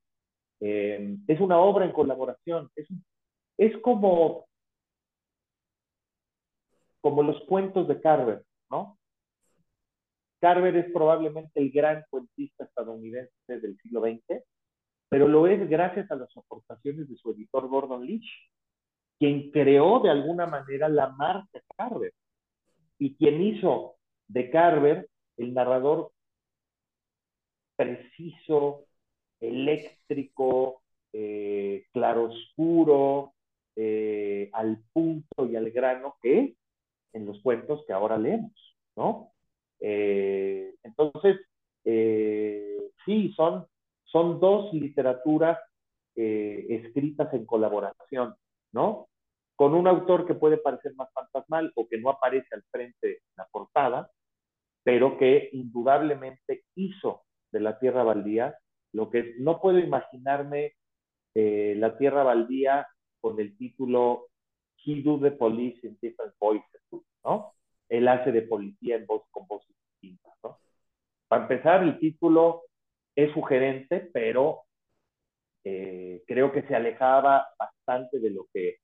Eh, 0.60 1.18
es 1.28 1.40
una 1.40 1.60
obra 1.60 1.86
en 1.86 1.92
colaboración, 1.92 2.70
es, 2.76 2.88
es 3.58 3.78
como 3.82 4.46
como 7.02 7.22
los 7.22 7.42
cuentos 7.46 7.88
de 7.90 8.00
Carver, 8.00 8.46
¿no? 8.70 8.98
Carver 10.44 10.76
es 10.76 10.92
probablemente 10.92 11.58
el 11.62 11.72
gran 11.72 12.04
cuentista 12.10 12.66
estadounidense 12.66 13.32
del 13.48 13.78
siglo 13.78 14.02
XX, 14.02 14.44
pero 15.08 15.30
lo 15.30 15.48
es 15.48 15.70
gracias 15.70 16.12
a 16.12 16.18
las 16.18 16.36
aportaciones 16.36 17.08
de 17.08 17.16
su 17.16 17.32
editor 17.32 17.70
Gordon 17.70 18.06
Leach, 18.06 18.28
quien 19.18 19.52
creó 19.52 20.02
de 20.02 20.10
alguna 20.10 20.46
manera 20.46 20.90
la 20.90 21.08
marca 21.08 21.62
Carver 21.78 22.12
y 23.00 23.16
quien 23.16 23.42
hizo 23.42 23.96
de 24.28 24.50
Carver 24.50 25.08
el 25.38 25.54
narrador 25.54 26.12
preciso, 27.78 28.84
eléctrico, 29.40 30.84
eh, 31.14 31.86
claroscuro, 31.94 33.32
eh, 33.78 34.50
al 34.52 34.84
punto 34.92 35.46
y 35.46 35.56
al 35.56 35.72
grano 35.72 36.18
que 36.22 36.58
en 37.14 37.26
los 37.26 37.42
cuentos 37.42 37.86
que 37.88 37.94
ahora 37.94 38.18
leemos, 38.18 38.76
¿no? 38.98 39.33
Eh, 39.86 40.76
entonces, 40.84 41.42
eh, 41.84 42.90
sí, 43.06 43.34
son, 43.36 43.68
son 44.06 44.40
dos 44.40 44.74
literaturas 44.74 45.60
eh, 46.16 46.66
escritas 46.70 47.34
en 47.34 47.46
colaboración, 47.46 48.34
¿no? 48.72 49.10
Con 49.58 49.74
un 49.74 49.88
autor 49.88 50.26
que 50.26 50.36
puede 50.36 50.58
parecer 50.58 50.96
más 50.96 51.10
fantasmal 51.14 51.74
o 51.76 51.88
que 51.88 52.00
no 52.00 52.10
aparece 52.10 52.48
al 52.56 52.64
frente 52.72 53.08
de 53.08 53.20
la 53.36 53.46
portada, 53.52 54.10
pero 54.84 55.18
que 55.18 55.50
indudablemente 55.52 56.64
hizo 56.76 57.24
de 57.52 57.60
la 57.60 57.78
Tierra 57.78 58.04
Baldía 58.04 58.56
lo 58.94 59.10
que 59.10 59.36
no 59.40 59.60
puedo 59.60 59.80
imaginarme 59.80 60.74
la 61.36 61.98
Tierra 61.98 62.24
Baldía 62.24 62.88
con 63.20 63.40
el 63.40 63.58
título 63.58 64.28
He 64.86 65.02
do 65.02 65.20
the 65.20 65.32
police 65.32 65.80
in 65.84 65.98
different 66.00 66.34
voices, 66.40 66.82
¿no? 67.24 67.54
Él 67.94 68.08
hace 68.08 68.32
de 68.32 68.42
policía 68.42 68.96
en 68.96 69.06
voz 69.06 69.22
con 69.30 69.46
voces 69.46 69.76
distintas, 70.02 70.34
¿no? 70.44 70.58
Para 71.28 71.44
empezar, 71.44 71.84
el 71.84 72.00
título 72.00 72.64
es 73.16 73.32
sugerente, 73.34 74.10
pero 74.12 74.64
eh, 75.64 76.24
creo 76.26 76.52
que 76.52 76.64
se 76.64 76.76
alejaba 76.76 77.50
bastante 77.56 78.20
de 78.20 78.32
lo 78.32 78.48
que 78.52 78.78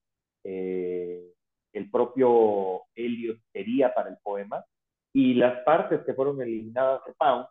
eh, 0.44 1.32
el 1.72 1.90
propio 1.90 2.82
Eliot 2.94 3.40
quería 3.52 3.92
para 3.92 4.10
el 4.10 4.18
poema. 4.22 4.64
Y 5.12 5.34
las 5.34 5.64
partes 5.64 6.02
que 6.06 6.14
fueron 6.14 6.40
eliminadas 6.40 7.04
de 7.04 7.12
Pound, 7.14 7.46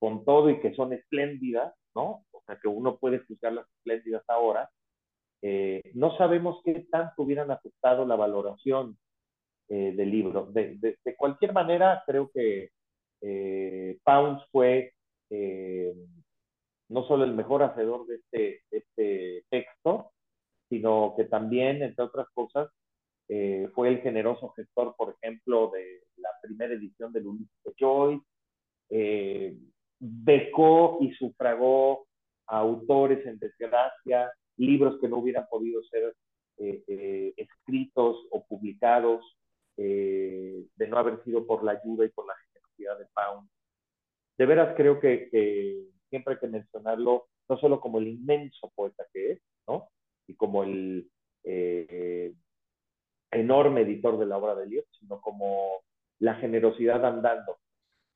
con 0.00 0.24
todo 0.24 0.50
y 0.50 0.58
que 0.58 0.74
son 0.74 0.92
espléndidas, 0.94 1.72
¿no? 1.94 2.24
O 2.32 2.42
sea, 2.44 2.58
que 2.60 2.66
uno 2.66 2.96
puede 2.96 3.20
juzgarlas 3.20 3.68
espléndidas 3.78 4.24
ahora, 4.26 4.68
eh, 5.42 5.92
no 5.94 6.16
sabemos 6.16 6.60
qué 6.64 6.88
tanto 6.90 7.22
hubieran 7.22 7.52
afectado 7.52 8.04
la 8.04 8.16
valoración 8.16 8.98
eh, 9.68 9.92
del 9.96 10.10
libro. 10.10 10.46
De, 10.46 10.76
de, 10.78 11.16
cualquier 11.16 11.52
manera, 11.52 12.02
creo 12.06 12.30
que 12.32 12.70
eh, 13.20 13.98
Pounds 14.04 14.44
fue 14.50 14.92
no 16.88 17.04
solo 17.06 17.24
el 17.24 17.34
mejor 17.34 17.62
hacedor 17.62 18.06
de 18.06 18.16
este, 18.16 18.62
este 18.70 19.44
texto, 19.50 20.12
sino 20.68 21.14
que 21.16 21.24
también, 21.24 21.82
entre 21.82 22.04
otras 22.04 22.28
cosas, 22.32 22.70
eh, 23.28 23.68
fue 23.74 23.88
el 23.88 24.00
generoso 24.02 24.50
gestor, 24.50 24.94
por 24.96 25.16
ejemplo, 25.20 25.70
de 25.72 26.02
la 26.16 26.30
primera 26.42 26.74
edición 26.74 27.12
del 27.12 27.26
Ulises 27.26 27.62
de 27.64 27.74
Joyce, 27.78 28.24
eh, 28.90 29.56
becó 29.98 30.98
y 31.00 31.12
sufragó 31.14 32.06
a 32.46 32.58
autores 32.58 33.26
en 33.26 33.38
desgracia, 33.38 34.30
libros 34.56 34.98
que 35.00 35.08
no 35.08 35.18
hubieran 35.18 35.46
podido 35.50 35.82
ser 35.84 36.14
eh, 36.58 36.82
eh, 36.86 37.34
escritos 37.36 38.16
o 38.30 38.46
publicados 38.46 39.24
eh, 39.76 40.66
de 40.74 40.88
no 40.88 40.98
haber 40.98 41.22
sido 41.24 41.46
por 41.46 41.62
la 41.64 41.72
ayuda 41.72 42.04
y 42.04 42.08
por 42.10 42.26
la 42.26 42.34
generosidad 42.36 42.98
de 42.98 43.06
Pound. 43.14 43.48
De 44.38 44.46
veras 44.46 44.74
creo 44.76 45.00
que, 45.00 45.28
siempre 46.10 46.34
hay 46.34 46.40
que 46.40 46.48
mencionarlo, 46.48 47.28
no 47.48 47.58
solo 47.58 47.80
como 47.80 47.98
el 47.98 48.08
inmenso 48.08 48.70
poeta 48.74 49.06
que 49.12 49.32
es, 49.32 49.40
¿no? 49.66 49.88
Y 50.26 50.34
como 50.34 50.62
el 50.62 51.10
eh, 51.44 52.32
enorme 53.30 53.82
editor 53.82 54.18
de 54.18 54.26
la 54.26 54.38
obra 54.38 54.54
de 54.54 54.64
Eliot, 54.64 54.86
sino 54.98 55.20
como 55.20 55.82
la 56.18 56.34
generosidad 56.36 57.04
andando 57.04 57.58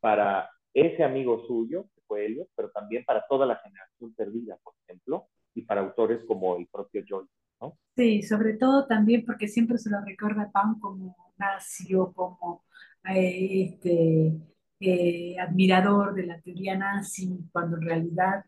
para 0.01 0.51
ese 0.73 1.03
amigo 1.03 1.47
suyo, 1.47 1.85
que 1.95 2.01
fue 2.07 2.27
Eliot, 2.27 2.49
pero 2.55 2.71
también 2.71 3.05
para 3.05 3.27
toda 3.29 3.47
la 3.47 3.57
generación 3.57 4.15
perdida, 4.15 4.59
por 4.63 4.75
ejemplo, 4.85 5.29
y 5.55 5.63
para 5.63 5.81
autores 5.81 6.25
como 6.27 6.57
el 6.57 6.67
propio 6.69 7.03
Joyce. 7.07 7.33
¿No? 7.61 7.79
Sí, 7.97 8.23
sobre 8.23 8.55
todo 8.55 8.87
también 8.87 9.25
porque 9.25 9.49
siempre 9.49 9.79
se 9.79 9.91
lo 9.91 10.01
recuerda 10.05 10.43
a 10.43 10.51
Pan 10.51 10.79
como 10.81 11.17
nazi 11.39 11.95
o 11.95 12.13
como 12.13 12.65
eh, 13.09 13.65
este, 13.65 14.33
eh, 14.81 15.37
admirador 15.39 16.15
de 16.15 16.27
la 16.27 16.41
teoría 16.41 16.77
nazi, 16.77 17.39
cuando 17.53 17.77
en 17.77 17.83
realidad 17.83 18.45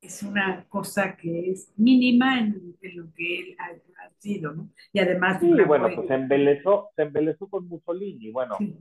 es 0.00 0.22
una 0.22 0.64
cosa 0.68 1.16
que 1.16 1.50
es 1.50 1.72
mínima 1.76 2.38
en, 2.38 2.76
en 2.80 2.96
lo 2.96 3.12
que 3.12 3.40
él 3.40 3.56
ha, 3.58 4.04
ha, 4.04 4.10
sido, 4.18 4.52
¿no? 4.52 4.70
Y 4.92 5.00
además... 5.00 5.40
Sí, 5.40 5.50
bueno, 5.66 5.88
pues 5.94 6.06
se 6.06 6.14
embelezó, 6.14 6.90
se 6.94 7.02
embelezó 7.02 7.48
con 7.48 7.66
Mussolini, 7.66 8.30
bueno, 8.30 8.54
sí. 8.58 8.76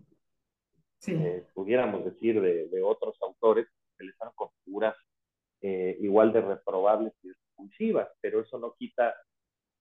Sí. 1.00 1.14
Eh, 1.14 1.44
pudiéramos 1.54 2.04
decir 2.04 2.42
de, 2.42 2.68
de, 2.68 2.82
otros 2.82 3.16
autores, 3.22 3.68
se 3.68 3.92
embelezaron 3.94 4.34
con 4.36 4.50
figuras 4.64 4.96
eh, 5.62 5.98
igual 6.00 6.34
de 6.34 6.42
reprobables 6.42 7.14
y 7.24 7.30
repulsivas, 7.56 8.10
pero 8.22 8.42
eso 8.42 8.60
no 8.60 8.76
quita 8.78 9.14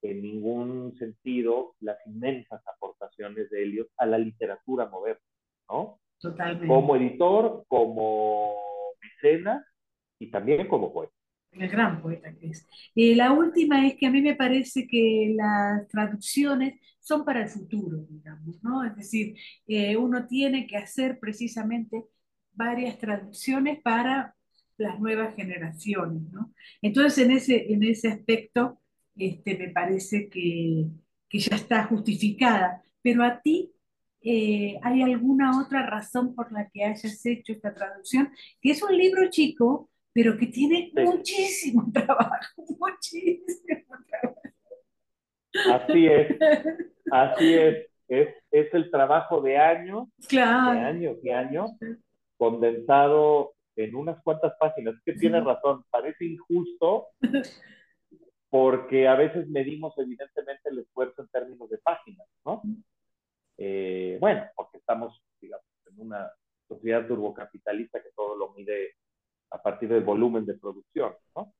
en 0.02 0.22
ningún 0.22 0.94
sentido 0.98 1.74
las 1.80 1.96
inmensas 2.06 2.62
aportaciones 2.66 3.50
de 3.50 3.62
Eliot 3.62 3.88
a 3.96 4.06
la 4.06 4.18
literatura 4.18 4.86
moderna, 4.86 5.22
¿no? 5.68 6.00
Totalmente. 6.18 6.66
Como 6.66 6.96
editor, 6.96 7.64
como 7.68 8.54
mecenas 9.00 9.64
y 10.18 10.30
también 10.30 10.68
como 10.68 10.92
poeta. 10.92 11.12
El 11.52 11.68
gran 11.68 12.02
poeta 12.02 12.34
que 12.34 12.48
es. 12.48 12.66
Eh, 12.94 13.14
la 13.14 13.32
última 13.32 13.86
es 13.86 13.94
que 13.96 14.06
a 14.06 14.10
mí 14.10 14.20
me 14.20 14.34
parece 14.34 14.86
que 14.86 15.34
las 15.36 15.86
traducciones 15.88 16.80
son 16.98 17.24
para 17.24 17.42
el 17.42 17.48
futuro, 17.48 18.04
digamos, 18.08 18.62
¿no? 18.62 18.84
Es 18.84 18.96
decir, 18.96 19.36
eh, 19.66 19.96
uno 19.96 20.26
tiene 20.26 20.66
que 20.66 20.76
hacer 20.76 21.18
precisamente 21.20 22.06
varias 22.52 22.98
traducciones 22.98 23.80
para 23.82 24.34
las 24.76 24.98
nuevas 25.00 25.34
generaciones, 25.34 26.22
¿no? 26.32 26.52
Entonces, 26.82 27.24
en 27.24 27.30
ese, 27.32 27.72
en 27.72 27.82
ese 27.84 28.08
aspecto, 28.08 28.80
este, 29.16 29.56
me 29.56 29.68
parece 29.68 30.28
que, 30.28 30.86
que 31.28 31.38
ya 31.38 31.56
está 31.56 31.84
justificada. 31.84 32.82
Pero 33.02 33.22
a 33.22 33.40
ti, 33.40 33.72
eh, 34.22 34.78
¿hay 34.82 35.02
alguna 35.02 35.60
otra 35.60 35.84
razón 35.86 36.34
por 36.34 36.50
la 36.50 36.68
que 36.70 36.84
hayas 36.84 37.24
hecho 37.26 37.52
esta 37.52 37.74
traducción? 37.74 38.30
Que 38.60 38.70
es 38.70 38.82
un 38.82 38.96
libro 38.96 39.28
chico, 39.30 39.90
pero 40.12 40.36
que 40.36 40.46
tiene 40.46 40.90
sí. 40.94 41.02
muchísimo 41.02 41.90
trabajo, 41.92 42.64
muchísimo 42.78 43.96
trabajo. 44.08 44.40
Así 45.72 46.06
es, 46.06 46.36
así 47.10 47.54
es. 47.54 47.86
Es, 48.06 48.28
es 48.50 48.74
el 48.74 48.90
trabajo 48.90 49.40
de 49.40 49.56
años, 49.56 50.08
claro. 50.28 50.72
de 50.72 50.80
años 50.80 51.16
y 51.22 51.30
años, 51.30 51.70
condensado 52.36 53.54
en 53.76 53.94
unas 53.94 54.22
cuantas 54.22 54.54
páginas. 54.58 54.94
Es 54.94 55.02
que 55.02 55.12
tiene 55.14 55.40
razón, 55.40 55.84
parece 55.90 56.24
injusto 56.24 57.08
porque 58.50 59.08
a 59.08 59.16
veces 59.16 59.48
medimos 59.48 59.94
evidentemente 59.98 60.68
el 60.68 60.78
esfuerzo 60.78 61.22
en 61.22 61.28
términos 61.28 61.68
de 61.70 61.78
páginas, 61.78 62.26
¿no? 62.44 62.62
Eh, 63.58 64.16
bueno, 64.20 64.44
porque 64.54 64.78
estamos, 64.78 65.20
digamos, 65.40 65.66
en 65.86 66.00
una 66.00 66.30
sociedad 66.68 67.06
turbocapitalista 67.06 68.02
que 68.02 68.10
todo 68.14 68.36
lo 68.36 68.52
mide 68.52 68.94
a 69.50 69.62
partir 69.62 69.88
del 69.88 70.02
volumen 70.02 70.46
de 70.46 70.54
producción, 70.54 71.14
¿no? 71.36 71.54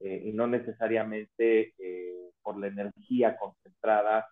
Eh, 0.00 0.22
y 0.26 0.32
no 0.32 0.46
necesariamente 0.46 1.74
eh, 1.78 2.30
por 2.42 2.58
la 2.58 2.66
energía 2.66 3.36
concentrada 3.38 4.28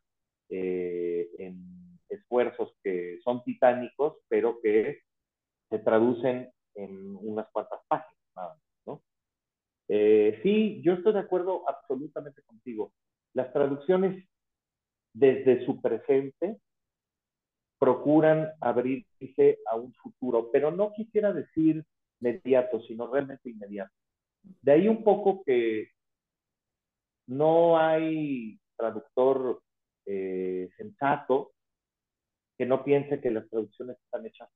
eh, 0.50 1.30
en 1.38 1.98
esfuerzos 2.08 2.74
que 2.82 3.18
son 3.24 3.42
titánicos, 3.44 4.18
pero 4.28 4.60
que 4.62 5.00
se 5.70 5.78
traducen 5.78 6.50
en 6.74 7.16
unas 7.16 7.48
cuantas 7.50 7.80
páginas, 7.88 8.22
nada 8.36 8.48
más, 8.48 8.62
¿no? 8.86 9.02
Eh, 9.88 10.40
sí, 10.42 10.80
yo 10.82 10.94
estoy 10.94 11.12
de 11.12 11.20
acuerdo 11.20 11.68
absolutamente 11.68 12.42
contigo. 12.42 12.92
Las 13.34 13.52
traducciones 13.52 14.26
desde 15.12 15.64
su 15.64 15.80
presente 15.80 16.58
procuran 17.78 18.50
abrirse 18.60 19.58
a 19.70 19.76
un 19.76 19.92
futuro, 19.94 20.50
pero 20.50 20.70
no 20.70 20.92
quisiera 20.92 21.32
decir 21.32 21.84
inmediato, 22.20 22.80
sino 22.82 23.06
realmente 23.12 23.50
inmediato. 23.50 23.92
De 24.62 24.72
ahí 24.72 24.88
un 24.88 25.04
poco 25.04 25.42
que 25.44 25.90
no 27.26 27.78
hay 27.78 28.58
traductor 28.76 29.62
eh, 30.06 30.68
sensato 30.76 31.52
que 32.56 32.66
no 32.66 32.84
piense 32.84 33.20
que 33.20 33.30
las 33.30 33.48
traducciones 33.48 33.98
están 34.04 34.26
hechas 34.26 34.48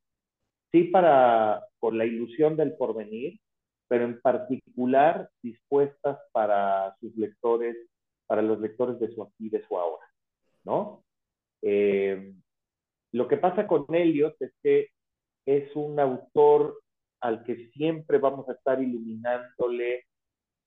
sí 0.72 0.84
para 0.84 1.64
por 1.78 1.94
la 1.94 2.04
ilusión 2.04 2.56
del 2.56 2.76
porvenir, 2.76 3.40
pero 3.88 4.04
en 4.04 4.20
particular 4.20 5.30
dispuestas 5.42 6.18
para 6.32 6.94
sus 7.00 7.16
lectores, 7.16 7.76
para 8.26 8.42
los 8.42 8.60
lectores 8.60 8.98
de 9.00 9.14
su 9.14 9.22
aquí 9.22 9.48
de 9.48 9.66
su 9.66 9.78
ahora, 9.78 10.04
¿no? 10.64 11.04
Eh, 11.62 12.34
lo 13.12 13.26
que 13.26 13.38
pasa 13.38 13.66
con 13.66 13.86
Eliot 13.92 14.36
es 14.40 14.52
que 14.62 14.88
es 15.46 15.74
un 15.74 15.98
autor 15.98 16.80
al 17.20 17.42
que 17.44 17.70
siempre 17.70 18.18
vamos 18.18 18.48
a 18.48 18.52
estar 18.52 18.82
iluminándole 18.82 20.04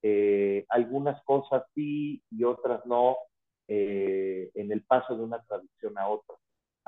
eh, 0.02 0.66
algunas 0.70 1.24
cosas 1.24 1.64
sí 1.76 2.24
y 2.32 2.44
otras 2.44 2.84
no 2.88 3.18
eh, 3.68 4.50
en 4.56 4.72
el 4.72 4.84
paso 4.84 5.16
de 5.16 5.24
una 5.24 5.42
traducción 5.44 5.98
a 5.98 6.08
otra. 6.08 6.36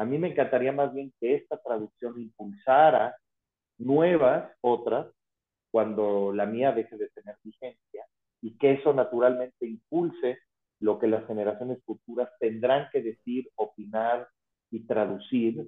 A 0.03 0.05
mí 0.05 0.17
me 0.17 0.31
encantaría 0.31 0.73
más 0.73 0.93
bien 0.93 1.13
que 1.17 1.35
esta 1.35 1.57
traducción 1.61 2.19
impulsara 2.19 3.15
nuevas 3.77 4.51
otras 4.59 5.07
cuando 5.71 6.33
la 6.33 6.45
mía 6.45 6.73
deje 6.73 6.97
de 6.97 7.07
tener 7.11 7.37
vigencia 7.41 8.05
y 8.41 8.57
que 8.57 8.73
eso 8.73 8.93
naturalmente 8.93 9.65
impulse 9.65 10.39
lo 10.81 10.99
que 10.99 11.07
las 11.07 11.25
generaciones 11.25 11.81
futuras 11.85 12.27
tendrán 12.37 12.89
que 12.91 13.01
decir, 13.01 13.49
opinar 13.55 14.27
y 14.71 14.85
traducir 14.85 15.65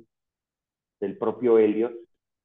del 1.00 1.18
propio 1.18 1.58
Eliot 1.58 1.94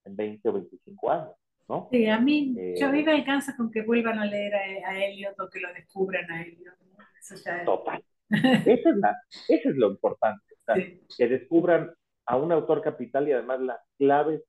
en 0.05 0.15
20 0.15 0.49
o 0.49 0.53
25 0.53 1.11
años. 1.11 1.35
¿no? 1.69 1.89
Sí, 1.91 2.07
a 2.07 2.21
mí, 2.21 2.55
eh, 2.57 2.77
yo 2.79 2.87
a 2.87 2.93
mí 2.93 3.03
me 3.03 3.15
alcanza 3.15 3.57
con 3.57 3.73
que 3.73 3.83
vuelvan 3.83 4.21
a 4.21 4.27
leer 4.27 4.55
a, 4.55 4.91
a 4.91 5.05
Eliot 5.05 5.35
o 5.41 5.51
que 5.51 5.59
lo 5.59 5.73
descubran 5.75 6.31
a 6.31 6.43
Eliot. 6.43 6.79
¿no? 6.83 7.05
Eso 7.19 7.35
ya 7.45 7.59
es... 7.59 7.65
Total. 7.65 8.05
eso, 8.31 8.91
es 8.91 8.97
la, 8.97 9.21
eso 9.49 9.71
es 9.71 9.77
lo 9.77 9.91
importante, 9.91 10.50
sea, 10.75 10.87
que 11.17 11.29
descubran 11.29 11.93
a 12.27 12.37
un 12.37 12.53
autor 12.53 12.83
capital 12.83 13.29
y 13.29 13.33
además 13.33 13.61
las 13.61 13.81
claves 13.99 14.43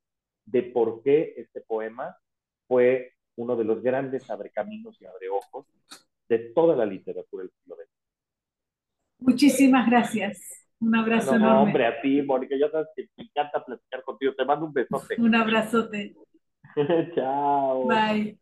de 0.46 0.64
por 0.64 1.02
qué 1.04 1.34
este 1.38 1.62
poema 1.62 2.16
fue 2.68 3.14
uno 3.36 3.56
de 3.56 3.64
los 3.64 3.82
grandes 3.82 4.30
abrecaminos 4.30 5.02
y 5.02 5.06
abreojos 5.06 5.66
de 6.30 6.40
toda 6.54 6.76
la 6.76 6.86
literatura 6.86 7.44
del 7.44 7.52
siglo 7.52 7.76
XX. 7.76 7.90
Muchísimas 9.20 9.90
gracias. 9.90 10.68
Un 10.80 10.96
abrazo 10.96 11.34
no, 11.34 11.40
no, 11.40 11.46
enorme. 11.46 11.62
hombre, 11.62 11.86
a 11.86 12.02
ti, 12.02 12.22
Mónica, 12.22 12.56
ya 12.60 12.70
sabes 12.72 12.88
que 12.96 13.08
me 13.18 13.26
encanta 13.26 13.64
platicar 13.64 14.04
contigo. 14.04 14.34
Te 14.36 14.46
mando 14.46 14.66
un 14.66 14.74
besote. 14.74 15.16
Un 15.20 15.36
abrazote. 15.36 16.16
Chao. 17.16 17.88
Bye. 17.88 18.30